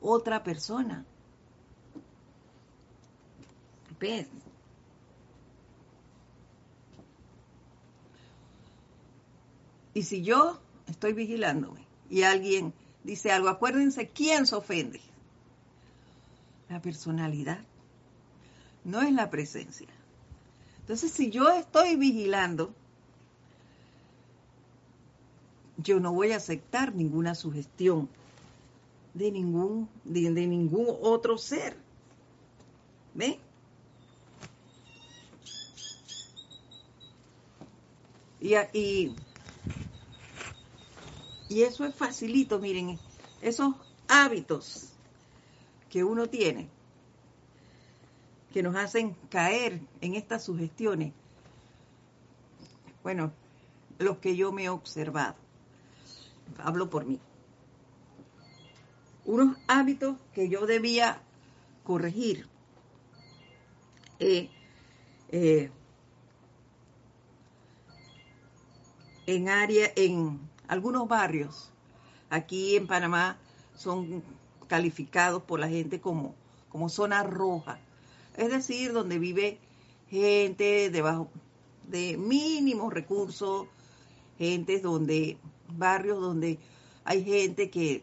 [0.00, 1.04] otra persona.
[4.00, 4.26] ¿Ves?
[9.92, 12.72] Y si yo estoy vigilándome y alguien
[13.04, 15.02] dice algo, acuérdense quién se ofende.
[16.70, 17.60] La personalidad,
[18.84, 19.88] no es la presencia.
[20.80, 22.72] Entonces, si yo estoy vigilando,
[25.78, 28.08] yo no voy a aceptar ninguna sugestión
[29.14, 31.76] de ningún, de, ningún otro ser.
[33.14, 33.40] ¿Ve?
[38.40, 39.16] Y, y,
[41.48, 42.98] y eso es facilito, miren,
[43.40, 43.74] esos
[44.06, 44.90] hábitos
[45.90, 46.68] que uno tiene
[48.52, 51.12] que nos hacen caer en estas sugestiones,
[53.02, 53.32] bueno,
[53.98, 55.36] los que yo me he observado,
[56.58, 57.20] hablo por mí,
[59.24, 61.20] unos hábitos que yo debía
[61.84, 62.48] corregir.
[64.20, 64.50] Eh,
[65.30, 65.70] eh,
[69.26, 71.70] en área, en algunos barrios,
[72.30, 73.38] aquí en Panamá,
[73.74, 74.24] son
[74.66, 76.34] calificados por la gente como,
[76.68, 77.78] como zona roja
[78.38, 79.58] es decir, donde vive
[80.08, 81.28] gente debajo
[81.88, 83.66] de mínimos recursos,
[84.38, 85.38] gente donde,
[85.76, 86.58] barrios donde
[87.04, 88.02] hay gente que,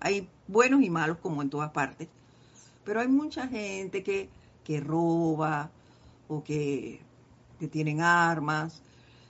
[0.00, 2.08] hay buenos y malos como en todas partes,
[2.84, 4.28] pero hay mucha gente que,
[4.62, 5.70] que roba
[6.28, 7.00] o que,
[7.58, 8.82] que tienen armas,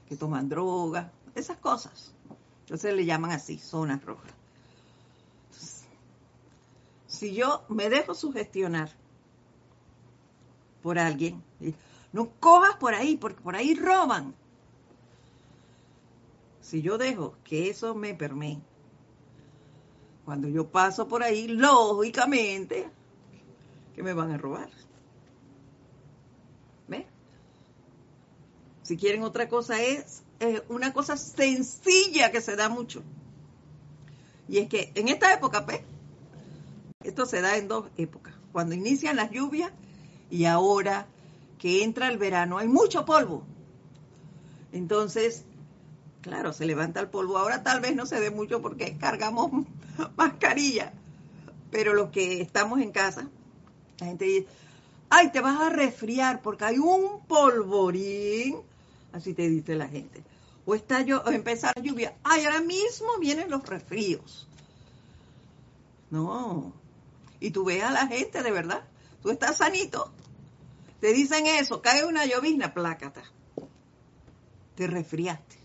[0.08, 2.12] que toman drogas, esas cosas.
[2.60, 4.34] Entonces le llaman así, zonas rojas
[7.14, 8.90] si yo me dejo sugestionar
[10.82, 11.42] por alguien,
[12.12, 14.34] no cojas por ahí, porque por ahí roban.
[16.64, 18.58] Si yo dejo que eso me permee,
[20.24, 22.88] cuando yo paso por ahí, lógicamente,
[23.94, 24.70] que me van a robar.
[26.88, 27.06] ¿Ve?
[28.82, 30.22] Si quieren otra cosa es
[30.70, 33.02] una cosa sencilla que se da mucho.
[34.48, 35.82] Y es que en esta época, pues,
[37.02, 38.34] esto se da en dos épocas.
[38.52, 39.70] Cuando inician las lluvias
[40.30, 41.08] y ahora
[41.58, 43.44] que entra el verano hay mucho polvo.
[44.72, 45.44] Entonces,
[46.24, 47.36] claro, se levanta el polvo.
[47.36, 49.66] Ahora tal vez no se ve mucho porque cargamos
[50.16, 50.92] mascarilla.
[51.70, 53.28] Pero los que estamos en casa,
[53.98, 54.46] la gente dice,
[55.10, 58.56] ay, te vas a resfriar porque hay un polvorín.
[59.12, 60.24] Así te dice la gente.
[60.64, 64.48] O está yo, o empezar lluvia, ay, ahora mismo vienen los resfríos.
[66.10, 66.72] No,
[67.38, 68.84] y tú ves a la gente de verdad,
[69.22, 70.10] tú estás sanito,
[71.00, 73.22] te dicen eso, cae una llovizna, plácata,
[74.76, 75.63] te resfriaste.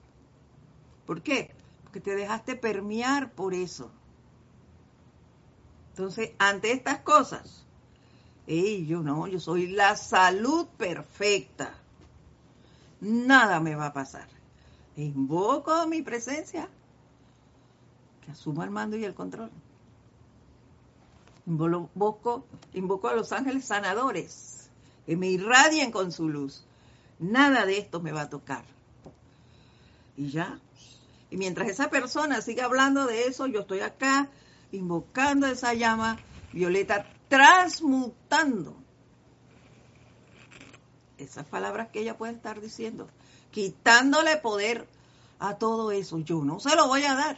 [1.09, 1.49] ¿Por qué?
[1.81, 3.89] Porque te dejaste permear por eso.
[5.89, 7.65] Entonces, ante estas cosas,
[8.45, 11.73] yo no, yo soy la salud perfecta.
[13.01, 14.27] Nada me va a pasar.
[14.97, 16.69] Invoco mi presencia
[18.23, 19.49] que asuma el mando y el control.
[21.47, 22.45] Invoco,
[22.75, 24.69] invoco a los ángeles sanadores
[25.07, 26.63] que me irradien con su luz.
[27.17, 28.63] Nada de esto me va a tocar.
[30.15, 30.59] Y ya.
[31.29, 34.29] Y mientras esa persona siga hablando de eso, yo estoy acá
[34.71, 36.19] invocando esa llama
[36.53, 38.75] violeta, transmutando
[41.17, 43.07] esas palabras que ella puede estar diciendo,
[43.51, 44.87] quitándole poder
[45.39, 46.19] a todo eso.
[46.19, 47.37] Yo no se lo voy a dar.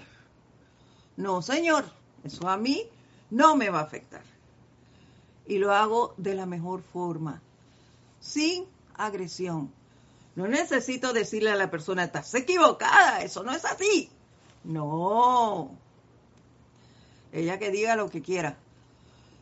[1.18, 1.86] No, señor,
[2.24, 2.88] eso a mí
[3.30, 4.24] no me va a afectar.
[5.48, 7.42] Y lo hago de la mejor forma,
[8.20, 8.66] sin
[8.96, 9.72] agresión.
[10.36, 14.10] No necesito decirle a la persona, estás equivocada, eso no es así.
[14.64, 15.72] No.
[17.32, 18.58] Ella que diga lo que quiera.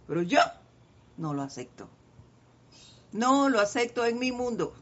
[0.08, 0.40] Pero yo
[1.18, 1.88] no lo acepto.
[3.12, 4.74] No lo acepto en mi mundo.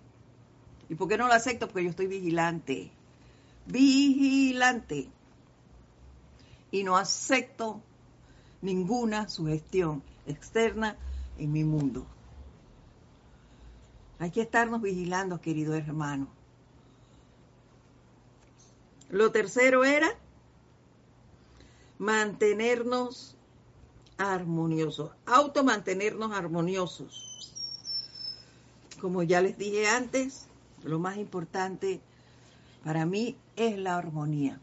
[0.89, 1.68] ¿Y por qué no lo acepto?
[1.68, 2.91] Porque yo estoy vigilante.
[3.66, 5.10] Vigilante.
[6.72, 7.82] Y no acepto
[8.62, 10.97] ninguna sugestión externa
[11.38, 12.05] en mi mundo.
[14.20, 16.28] Hay que estarnos vigilando, querido hermano.
[19.09, 20.09] Lo tercero era
[21.97, 23.36] mantenernos
[24.18, 27.53] armoniosos, auto mantenernos armoniosos.
[28.99, 30.47] Como ya les dije antes,
[30.84, 32.01] lo más importante
[32.84, 34.59] para mí es la armonía.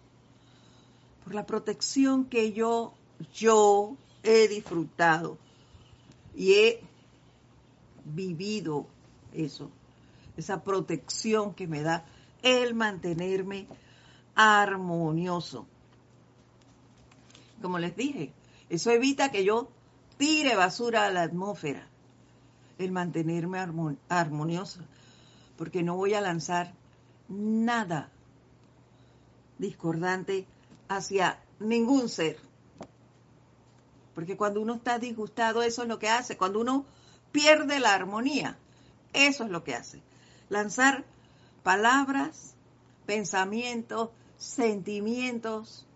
[1.22, 2.92] Por la protección que yo
[3.32, 5.38] yo he disfrutado
[6.34, 6.80] y he
[8.04, 8.86] vivido
[9.34, 9.70] eso,
[10.36, 12.04] esa protección que me da
[12.42, 13.66] el mantenerme
[14.34, 15.66] armonioso.
[17.62, 18.32] Como les dije,
[18.68, 19.68] eso evita que yo
[20.18, 21.86] tire basura a la atmósfera,
[22.78, 23.58] el mantenerme
[24.08, 24.80] armonioso,
[25.56, 26.74] porque no voy a lanzar
[27.28, 28.10] nada
[29.58, 30.46] discordante
[30.88, 32.38] hacia ningún ser.
[34.14, 36.36] Porque cuando uno está disgustado, eso es lo que hace.
[36.36, 36.84] Cuando uno
[37.32, 38.56] pierde la armonía,
[39.14, 40.02] eso es lo que hace.
[40.50, 41.04] Lanzar
[41.62, 42.54] palabras,
[43.06, 45.86] pensamientos, sentimientos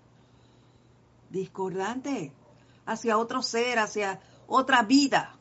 [1.31, 2.33] discordantes
[2.87, 5.35] hacia otro ser, hacia otra vida.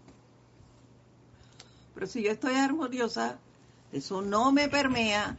[1.94, 3.40] Pero si yo estoy armoniosa,
[3.92, 5.38] eso no me permea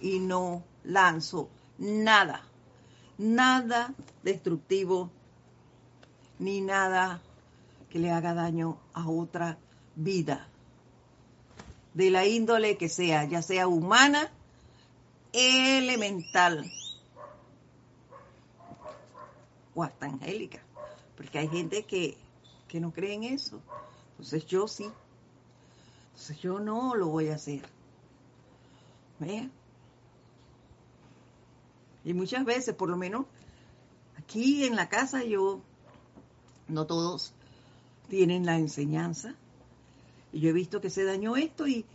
[0.00, 2.42] y no lanzo nada,
[3.16, 5.10] nada destructivo
[6.38, 7.22] ni nada
[7.88, 9.56] que le haga daño a otra
[9.94, 10.48] vida,
[11.94, 14.30] de la índole que sea, ya sea humana,
[15.32, 16.70] elemental
[19.74, 20.60] o hasta angélica,
[21.16, 22.16] porque hay gente que,
[22.68, 23.60] que no cree en eso.
[24.12, 24.90] Entonces yo sí.
[26.12, 27.62] Entonces yo no lo voy a hacer.
[29.18, 29.48] ¿Ve?
[32.04, 33.26] Y muchas veces, por lo menos
[34.18, 35.60] aquí en la casa yo
[36.68, 37.32] no todos
[38.08, 39.34] tienen la enseñanza.
[40.34, 41.86] Y yo he visto que se dañó esto y,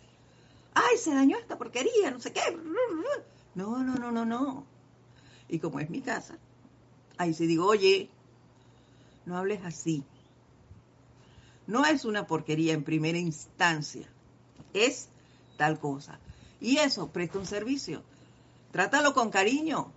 [0.74, 2.58] ay, se dañó esta porquería, no sé qué.
[3.54, 4.64] No, no, no, no, no.
[5.50, 6.38] Y como es mi casa,
[7.18, 8.10] ahí se digo, oye,
[9.26, 10.06] no hables así.
[11.68, 14.08] No es una porquería en primera instancia,
[14.74, 15.10] es
[15.58, 16.18] tal cosa.
[16.62, 18.04] Y eso presta un servicio.
[18.72, 19.92] Trátalo con cariño.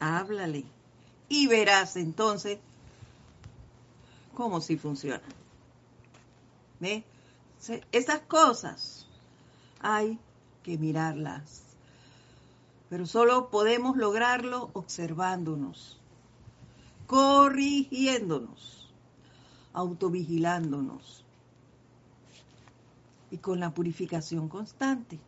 [0.00, 0.64] Háblale
[1.28, 2.58] y verás entonces
[4.34, 5.22] cómo sí funciona.
[6.80, 9.06] Esas cosas
[9.80, 10.18] hay
[10.62, 11.62] que mirarlas,
[12.88, 16.00] pero solo podemos lograrlo observándonos,
[17.06, 18.90] corrigiéndonos,
[19.72, 21.24] autovigilándonos
[23.30, 25.18] y con la purificación constante.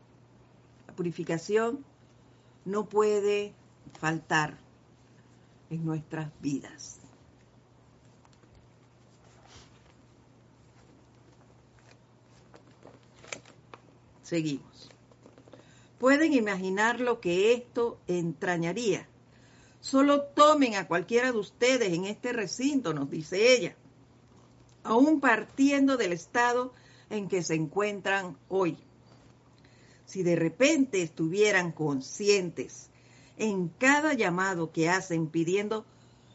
[0.86, 1.84] La purificación
[2.64, 3.52] no puede
[4.00, 4.56] faltar
[5.70, 7.01] en nuestras vidas.
[14.22, 14.90] Seguimos.
[15.98, 19.06] Pueden imaginar lo que esto entrañaría.
[19.80, 23.76] Solo tomen a cualquiera de ustedes en este recinto, nos dice ella,
[24.84, 26.72] aún partiendo del estado
[27.10, 28.78] en que se encuentran hoy.
[30.06, 32.90] Si de repente estuvieran conscientes
[33.36, 35.84] en cada llamado que hacen pidiendo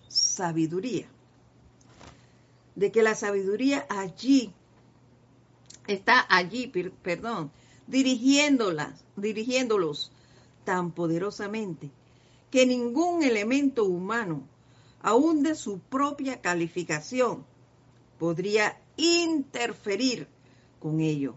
[0.08, 1.08] sabiduría.
[2.76, 4.54] De que la sabiduría allí
[5.88, 6.68] está allí,
[7.02, 7.52] perdón,
[7.88, 10.12] dirigiéndolas, dirigiéndolos
[10.66, 11.90] tan poderosamente
[12.52, 14.44] que ningún elemento humano,
[15.02, 17.46] aun de su propia calificación,
[18.20, 20.28] podría interferir
[20.80, 21.36] con ello.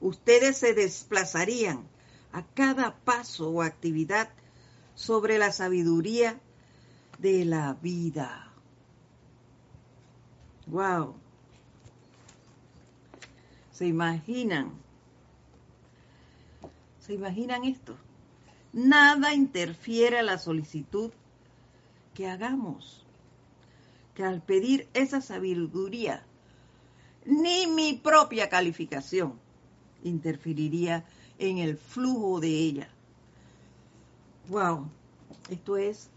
[0.00, 1.86] Ustedes se desplazarían
[2.32, 4.30] a cada paso o actividad
[4.94, 6.40] sobre la sabiduría
[7.18, 8.52] de la vida.
[10.66, 11.14] Wow.
[13.72, 14.81] ¿Se imaginan?
[17.02, 17.96] ¿Se imaginan esto?
[18.72, 21.10] Nada interfiere a la solicitud
[22.14, 23.04] que hagamos.
[24.14, 26.24] Que al pedir esa sabiduría,
[27.26, 29.34] ni mi propia calificación
[30.04, 31.04] interferiría
[31.38, 32.88] en el flujo de ella.
[34.48, 34.88] Wow,
[35.50, 36.08] esto es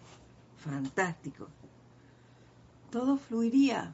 [0.58, 1.48] fantástico.
[2.92, 3.92] Todo fluiría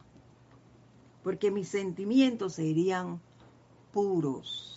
[1.24, 3.22] porque mis sentimientos serían
[3.94, 4.71] puros.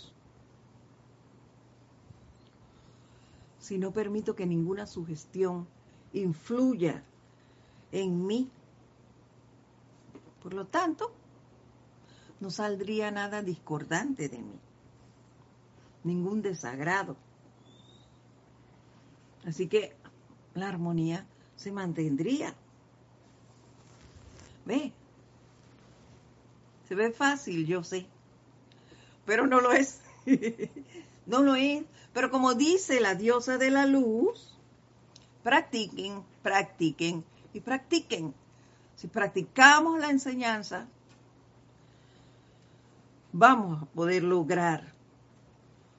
[3.65, 5.67] Si no permito que ninguna sugestión
[6.13, 7.03] influya
[7.93, 8.51] en mí,
[10.43, 11.15] por lo tanto,
[12.41, 14.61] no saldría nada discordante de mí,
[16.03, 17.17] ningún desagrado.
[19.47, 19.97] Así que
[20.53, 22.55] la armonía se mantendría.
[24.67, 24.93] ¿Ve?
[26.87, 28.07] Se ve fácil, yo sé,
[29.25, 30.03] pero no lo es.
[31.27, 31.85] no lo es.
[32.13, 34.55] Pero como dice la diosa de la luz,
[35.43, 38.35] practiquen, practiquen y practiquen.
[38.97, 40.87] Si practicamos la enseñanza,
[43.33, 44.93] vamos a poder lograr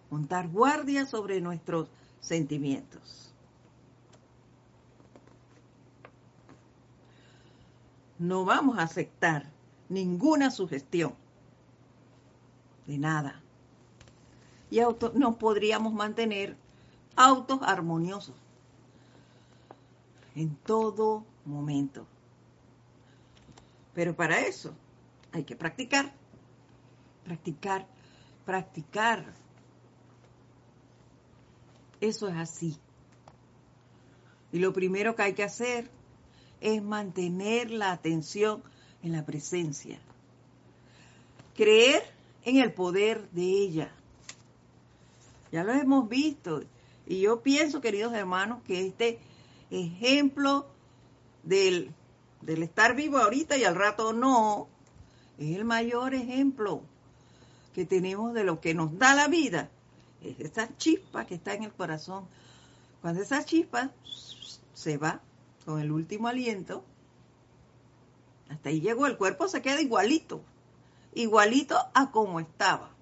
[0.10, 1.90] montar guardia sobre nuestros
[2.22, 3.34] sentimientos.
[8.18, 9.52] No vamos a aceptar
[9.90, 11.14] ninguna sugestión
[12.88, 13.42] de nada.
[14.76, 14.82] Y
[15.14, 16.58] nos podríamos mantener
[17.16, 18.36] autos armoniosos
[20.36, 22.06] en todo momento.
[23.94, 24.76] Pero para eso
[25.32, 26.12] hay que practicar,
[27.24, 27.88] practicar,
[28.46, 29.34] practicar.
[32.02, 32.78] Eso es así.
[34.52, 35.90] Y lo primero que hay que hacer
[36.60, 38.62] es mantener la atención
[39.04, 40.00] en la presencia.
[41.56, 42.04] Creer
[42.44, 43.96] en el poder de ella.
[45.56, 46.64] Ya lo hemos visto.
[47.08, 49.22] Y yo pienso, queridos hermanos, que este
[49.72, 50.68] ejemplo
[51.44, 51.94] del,
[52.42, 54.68] del estar vivo ahorita y al rato no,
[55.38, 56.82] es el mayor ejemplo
[57.74, 59.70] que tenemos de lo que nos da la vida.
[60.22, 62.26] Es esa chispa que está en el corazón.
[63.02, 63.92] Cuando esa chispa
[64.74, 65.22] se va
[65.64, 66.84] con el último aliento,
[68.50, 70.42] hasta ahí llegó, el cuerpo se queda igualito,
[71.14, 72.95] igualito a como estaba.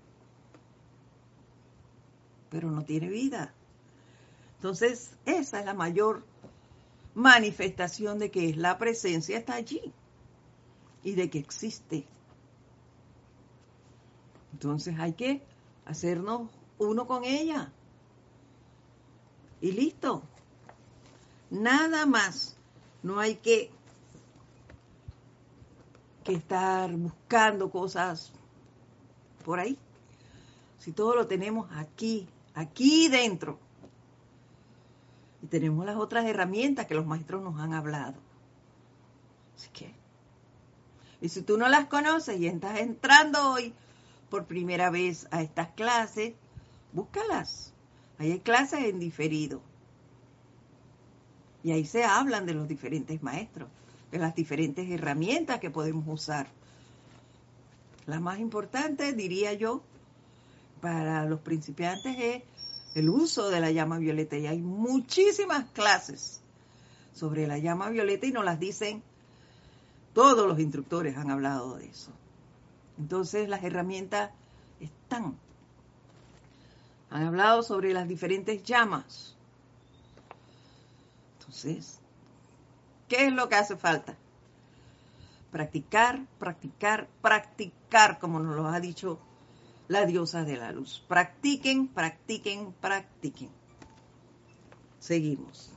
[2.54, 3.52] Pero no tiene vida.
[4.58, 6.24] Entonces, esa es la mayor
[7.16, 9.92] manifestación de que la presencia está allí
[11.04, 12.06] y de que existe.
[14.54, 15.42] Entonces hay que
[15.86, 17.74] hacernos uno con ella.
[19.60, 20.22] Y listo.
[21.50, 22.56] Nada más.
[23.02, 23.72] No hay que
[26.24, 28.32] que estar buscando cosas
[29.44, 29.78] por ahí.
[30.80, 33.60] Si todo lo tenemos aquí, aquí dentro.
[35.42, 38.16] Y tenemos las otras herramientas que los maestros nos han hablado.
[39.56, 39.94] Así que,
[41.22, 43.74] y si tú no las conoces y estás entrando hoy
[44.30, 46.34] por primera vez a estas clases,
[46.92, 47.74] búscalas.
[48.18, 49.62] Ahí hay clases en diferido.
[51.64, 53.70] Y ahí se hablan de los diferentes maestros
[54.14, 56.46] de las diferentes herramientas que podemos usar.
[58.06, 59.82] La más importante, diría yo,
[60.84, 62.44] para los principiantes es
[62.94, 64.38] el uso de la llama violeta.
[64.38, 66.42] Y hay muchísimas clases
[67.14, 69.02] sobre la llama violeta y nos las dicen,
[70.14, 72.12] todos los instructores han hablado de eso.
[73.00, 74.32] Entonces las herramientas
[74.82, 75.38] están.
[77.10, 79.38] Han hablado sobre las diferentes llamas.
[81.40, 82.02] Entonces,
[83.14, 84.16] ¿Qué es lo que hace falta?
[85.52, 89.20] Practicar, practicar, practicar, como nos lo ha dicho
[89.88, 91.04] la diosa de la luz.
[91.08, 93.50] Practiquen, practiquen, practiquen.
[95.00, 95.70] Seguimos.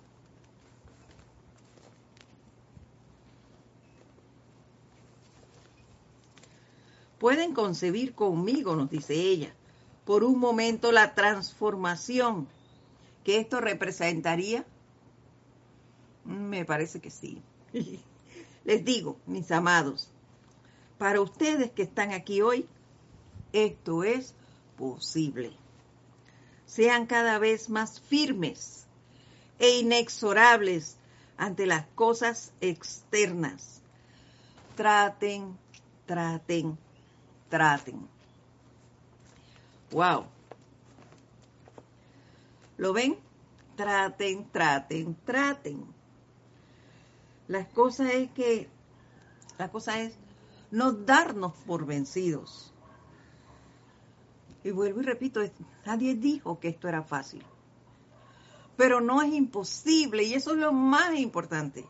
[7.19, 9.55] Pueden concebir conmigo, nos dice ella,
[10.05, 12.47] por un momento la transformación
[13.25, 14.65] que esto representaría
[16.27, 17.41] me parece que sí.
[18.65, 20.11] Les digo, mis amados,
[20.99, 22.67] para ustedes que están aquí hoy,
[23.65, 24.35] esto es
[24.77, 25.53] posible.
[26.67, 28.87] Sean cada vez más firmes
[29.59, 30.97] e inexorables
[31.37, 33.81] ante las cosas externas.
[34.75, 35.57] Traten,
[36.07, 36.77] traten,
[37.49, 38.09] traten.
[39.91, 40.27] Wow.
[42.77, 43.27] ¿Lo ven?
[43.77, 45.87] traten, traten, traten.
[47.47, 48.69] La cosa es que,
[49.59, 50.15] la cosa es
[50.71, 52.73] no darnos por vencidos.
[54.67, 55.41] Y vuelvo y repito,
[55.85, 57.45] nadie dijo que esto era fácil.
[58.77, 61.85] Pero no es imposible, y eso es lo más importante,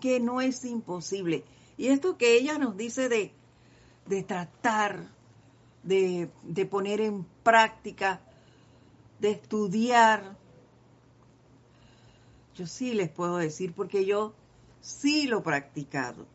[0.00, 1.44] que no es imposible.
[1.76, 3.34] Y esto que ella nos dice de,
[4.06, 5.10] de tratar,
[5.82, 8.22] de, de poner en práctica,
[9.18, 10.38] de estudiar,
[12.54, 14.32] yo sí les puedo decir, porque yo
[14.80, 16.26] sí lo he practicado.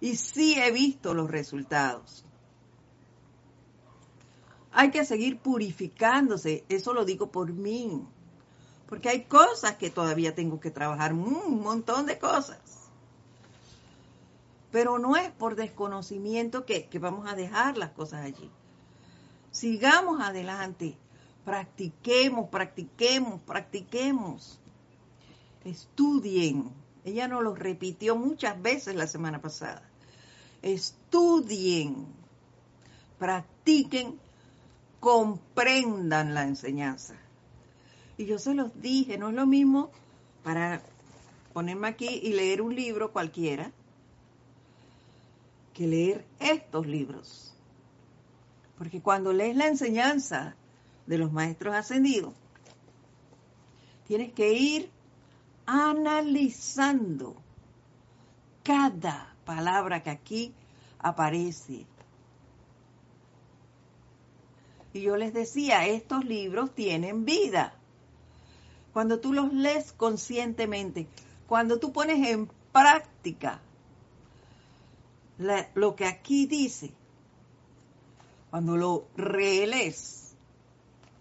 [0.00, 2.24] Y sí he visto los resultados.
[4.78, 8.00] Hay que seguir purificándose, eso lo digo por mí.
[8.88, 12.60] Porque hay cosas que todavía tengo que trabajar, un montón de cosas.
[14.70, 18.48] Pero no es por desconocimiento que, que vamos a dejar las cosas allí.
[19.50, 20.96] Sigamos adelante,
[21.44, 24.60] practiquemos, practiquemos, practiquemos.
[25.64, 26.70] Estudien.
[27.04, 29.82] Ella nos lo repitió muchas veces la semana pasada.
[30.62, 32.06] Estudien,
[33.18, 34.20] practiquen,
[35.00, 37.14] comprendan la enseñanza.
[38.16, 39.90] Y yo se los dije, no es lo mismo
[40.42, 40.82] para
[41.52, 43.70] ponerme aquí y leer un libro cualquiera
[45.72, 47.54] que leer estos libros.
[48.76, 50.56] Porque cuando lees la enseñanza
[51.06, 52.34] de los maestros ascendidos,
[54.06, 54.90] tienes que ir
[55.66, 57.36] analizando
[58.62, 60.54] cada palabra que aquí
[60.98, 61.86] aparece.
[65.00, 67.74] Yo les decía, estos libros tienen vida
[68.92, 71.06] cuando tú los lees conscientemente,
[71.46, 73.60] cuando tú pones en práctica
[75.74, 76.90] lo que aquí dice,
[78.50, 80.34] cuando lo relees,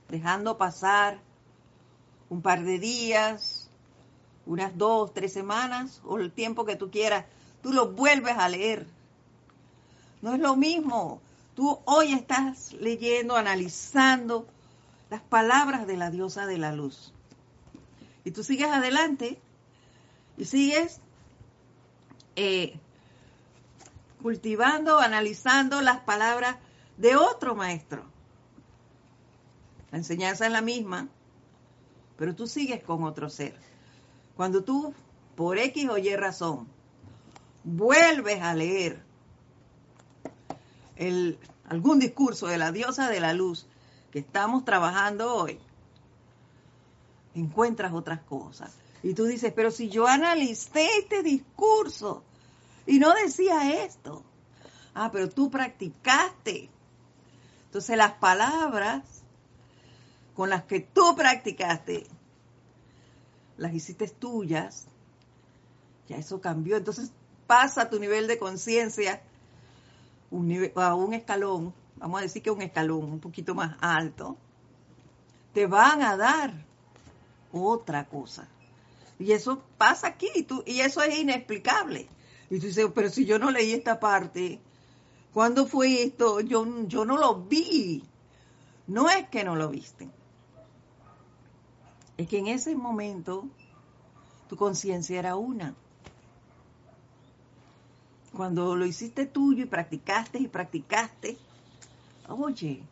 [0.10, 1.20] dejando pasar
[2.30, 3.70] un par de días,
[4.48, 7.26] unas dos, tres semanas o el tiempo que tú quieras,
[7.62, 8.88] tú lo vuelves a leer.
[10.22, 11.22] No es lo mismo.
[11.58, 14.46] Tú hoy estás leyendo, analizando
[15.10, 17.12] las palabras de la diosa de la luz.
[18.24, 19.40] Y tú sigues adelante
[20.38, 21.02] y sigues
[22.36, 22.80] eh,
[24.22, 26.58] cultivando, analizando las palabras
[26.98, 28.06] de otro maestro.
[29.90, 31.08] La enseñanza es la misma,
[32.18, 33.56] pero tú sigues con otro ser.
[34.36, 34.94] Cuando tú,
[35.36, 36.68] por X o Y razón,
[37.64, 39.07] vuelves a leer
[40.98, 43.68] el, algún discurso de la diosa de la luz
[44.12, 45.60] que estamos trabajando hoy,
[47.36, 48.76] encuentras otras cosas.
[49.04, 52.24] Y tú dices, pero si yo analicé este discurso
[52.86, 54.24] y no decía esto.
[54.94, 56.70] Ah, pero tú practicaste.
[57.66, 59.04] Entonces las palabras
[60.34, 62.08] con las que tú practicaste,
[63.58, 64.88] las hiciste tuyas,
[66.08, 66.78] ya eso cambió.
[66.78, 67.12] Entonces
[67.46, 69.22] pasa tu nivel de conciencia
[70.76, 74.38] a un escalón, vamos a decir que un escalón un poquito más alto,
[75.54, 76.66] te van a dar
[77.52, 78.48] otra cosa.
[79.20, 82.08] Y eso pasa aquí, y, tú, y eso es inexplicable.
[82.50, 84.60] Y tú dices, pero si yo no leí esta parte,
[85.34, 86.40] ¿cuándo fue esto?
[86.40, 88.04] Yo, yo no lo vi.
[88.86, 90.10] No es que no lo viste.
[92.18, 93.46] Es que en ese momento
[94.48, 95.76] tu conciencia era una.
[98.38, 101.40] Cuando lo hiciste tuyo y practicaste y practicaste,
[102.30, 102.84] oye,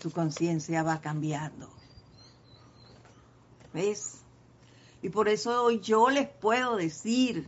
[0.00, 1.68] tu conciencia va cambiando.
[3.74, 4.22] ¿Ves?
[5.02, 7.46] Y por eso hoy yo les puedo decir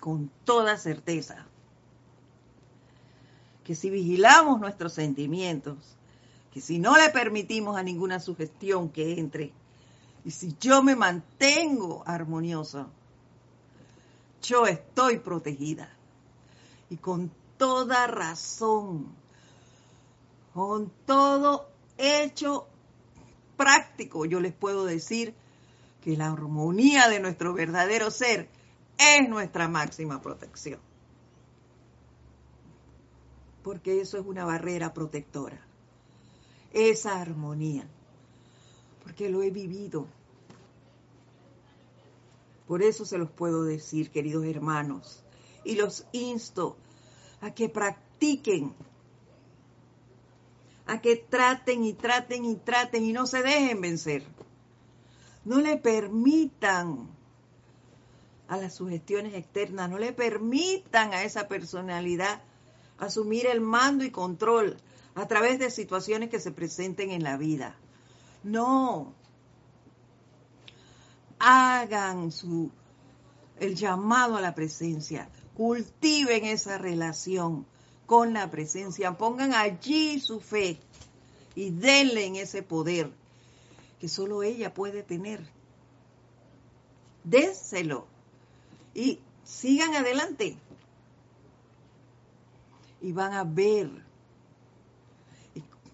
[0.00, 1.46] con toda certeza
[3.64, 5.78] que si vigilamos nuestros sentimientos,
[6.52, 9.54] que si no le permitimos a ninguna sugestión que entre,
[10.26, 12.90] y si yo me mantengo armonioso,
[14.46, 15.88] yo estoy protegida.
[16.88, 19.14] Y con toda razón,
[20.54, 21.68] con todo
[21.98, 22.66] hecho
[23.56, 25.34] práctico, yo les puedo decir
[26.02, 28.48] que la armonía de nuestro verdadero ser
[28.98, 30.80] es nuestra máxima protección.
[33.62, 35.60] Porque eso es una barrera protectora.
[36.72, 37.84] Esa armonía.
[39.02, 40.06] Porque lo he vivido.
[42.66, 45.22] Por eso se los puedo decir, queridos hermanos.
[45.64, 46.76] Y los insto
[47.40, 48.74] a que practiquen
[50.86, 54.24] a que traten y traten y traten y no se dejen vencer.
[55.44, 57.08] No le permitan
[58.48, 62.40] a las sugestiones externas, no le permitan a esa personalidad
[62.98, 64.76] asumir el mando y control
[65.14, 67.76] a través de situaciones que se presenten en la vida.
[68.44, 69.12] No.
[71.48, 72.72] Hagan su
[73.60, 75.28] el llamado a la presencia.
[75.54, 77.64] Cultiven esa relación
[78.04, 79.16] con la presencia.
[79.16, 80.80] Pongan allí su fe
[81.54, 83.12] y denle en ese poder
[84.00, 85.48] que solo ella puede tener.
[87.22, 88.08] Déselo
[88.92, 90.56] y sigan adelante.
[93.00, 93.88] Y van a ver.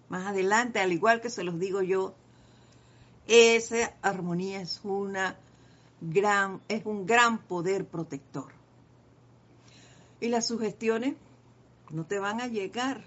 [0.09, 2.15] más adelante, al igual que se los digo yo,
[3.27, 5.37] esa armonía es una
[6.01, 8.53] gran, es un gran poder protector.
[10.21, 11.15] Y las sugestiones
[11.91, 13.05] no te van a llegar.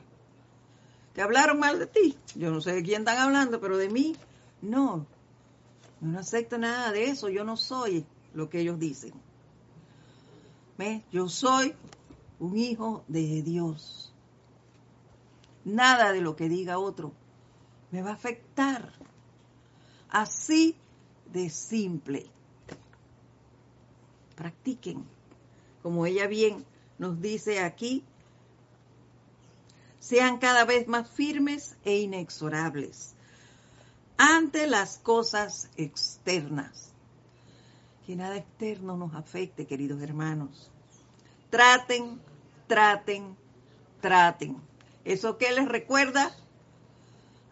[1.14, 2.18] Te hablaron mal de ti.
[2.36, 4.16] Yo no sé de quién están hablando, pero de mí
[4.62, 5.06] no.
[6.02, 7.30] Yo no acepto nada de eso.
[7.30, 9.14] Yo no soy lo que ellos dicen.
[10.78, 11.04] ¿Ves?
[11.12, 11.74] Yo soy
[12.40, 14.14] un hijo de Dios.
[15.64, 17.14] Nada de lo que diga otro
[17.92, 18.92] me va a afectar.
[20.10, 20.76] Así
[21.32, 22.26] de simple.
[24.36, 25.06] Practiquen.
[25.82, 26.66] Como ella bien
[26.98, 28.04] nos dice aquí,
[30.00, 33.16] sean cada vez más firmes e inexorables
[34.18, 36.92] ante las cosas externas.
[38.06, 40.70] Que nada externo nos afecte, queridos hermanos.
[41.50, 42.20] Traten,
[42.68, 43.36] traten,
[44.02, 44.58] traten.
[45.04, 46.32] ¿Eso qué les recuerda?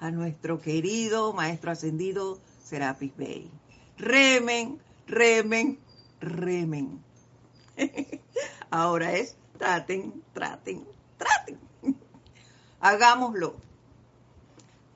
[0.04, 3.50] A nuestro querido Maestro Ascendido Serapis Bey.
[3.98, 4.78] Remen,
[5.08, 5.80] remen,
[6.20, 7.02] remen.
[8.70, 10.86] Ahora es traten, traten,
[11.18, 11.58] traten.
[12.82, 13.56] Hagámoslo.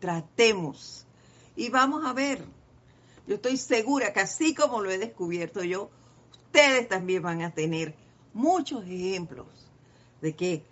[0.02, 1.06] Tratemos.
[1.56, 2.44] Y vamos a ver.
[3.28, 5.90] Yo estoy segura que así como lo he descubierto yo,
[6.34, 7.96] ustedes también van a tener
[8.34, 9.48] muchos ejemplos
[10.20, 10.66] de que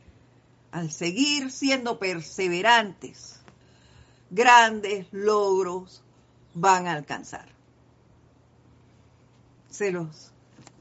[0.71, 3.39] al seguir siendo perseverantes,
[4.35, 6.03] grandes logros
[6.53, 7.47] van a alcanzar.
[9.69, 10.33] Se los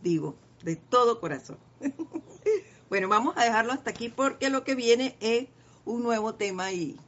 [0.02, 0.34] digo
[0.64, 1.58] de todo corazón.
[2.90, 5.46] bueno, vamos a dejarlo hasta aquí porque lo que viene es
[5.84, 6.98] un nuevo tema y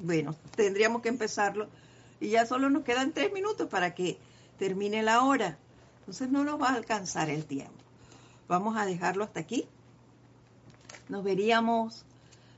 [0.00, 1.68] bueno, tendríamos que empezarlo
[2.20, 4.18] y ya solo nos quedan tres minutos para que
[4.58, 5.58] termine la hora.
[6.00, 7.72] Entonces no nos va a alcanzar el tiempo.
[8.48, 9.68] Vamos a dejarlo hasta aquí.
[11.08, 12.04] Nos veríamos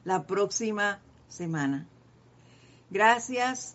[0.05, 1.87] la próxima semana.
[2.91, 3.75] Gracias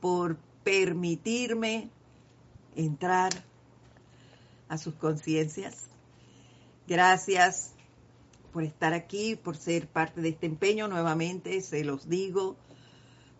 [0.00, 1.90] por permitirme
[2.74, 3.32] entrar
[4.68, 5.88] a sus conciencias.
[6.86, 7.72] Gracias
[8.52, 10.88] por estar aquí, por ser parte de este empeño.
[10.88, 12.56] Nuevamente, se los digo,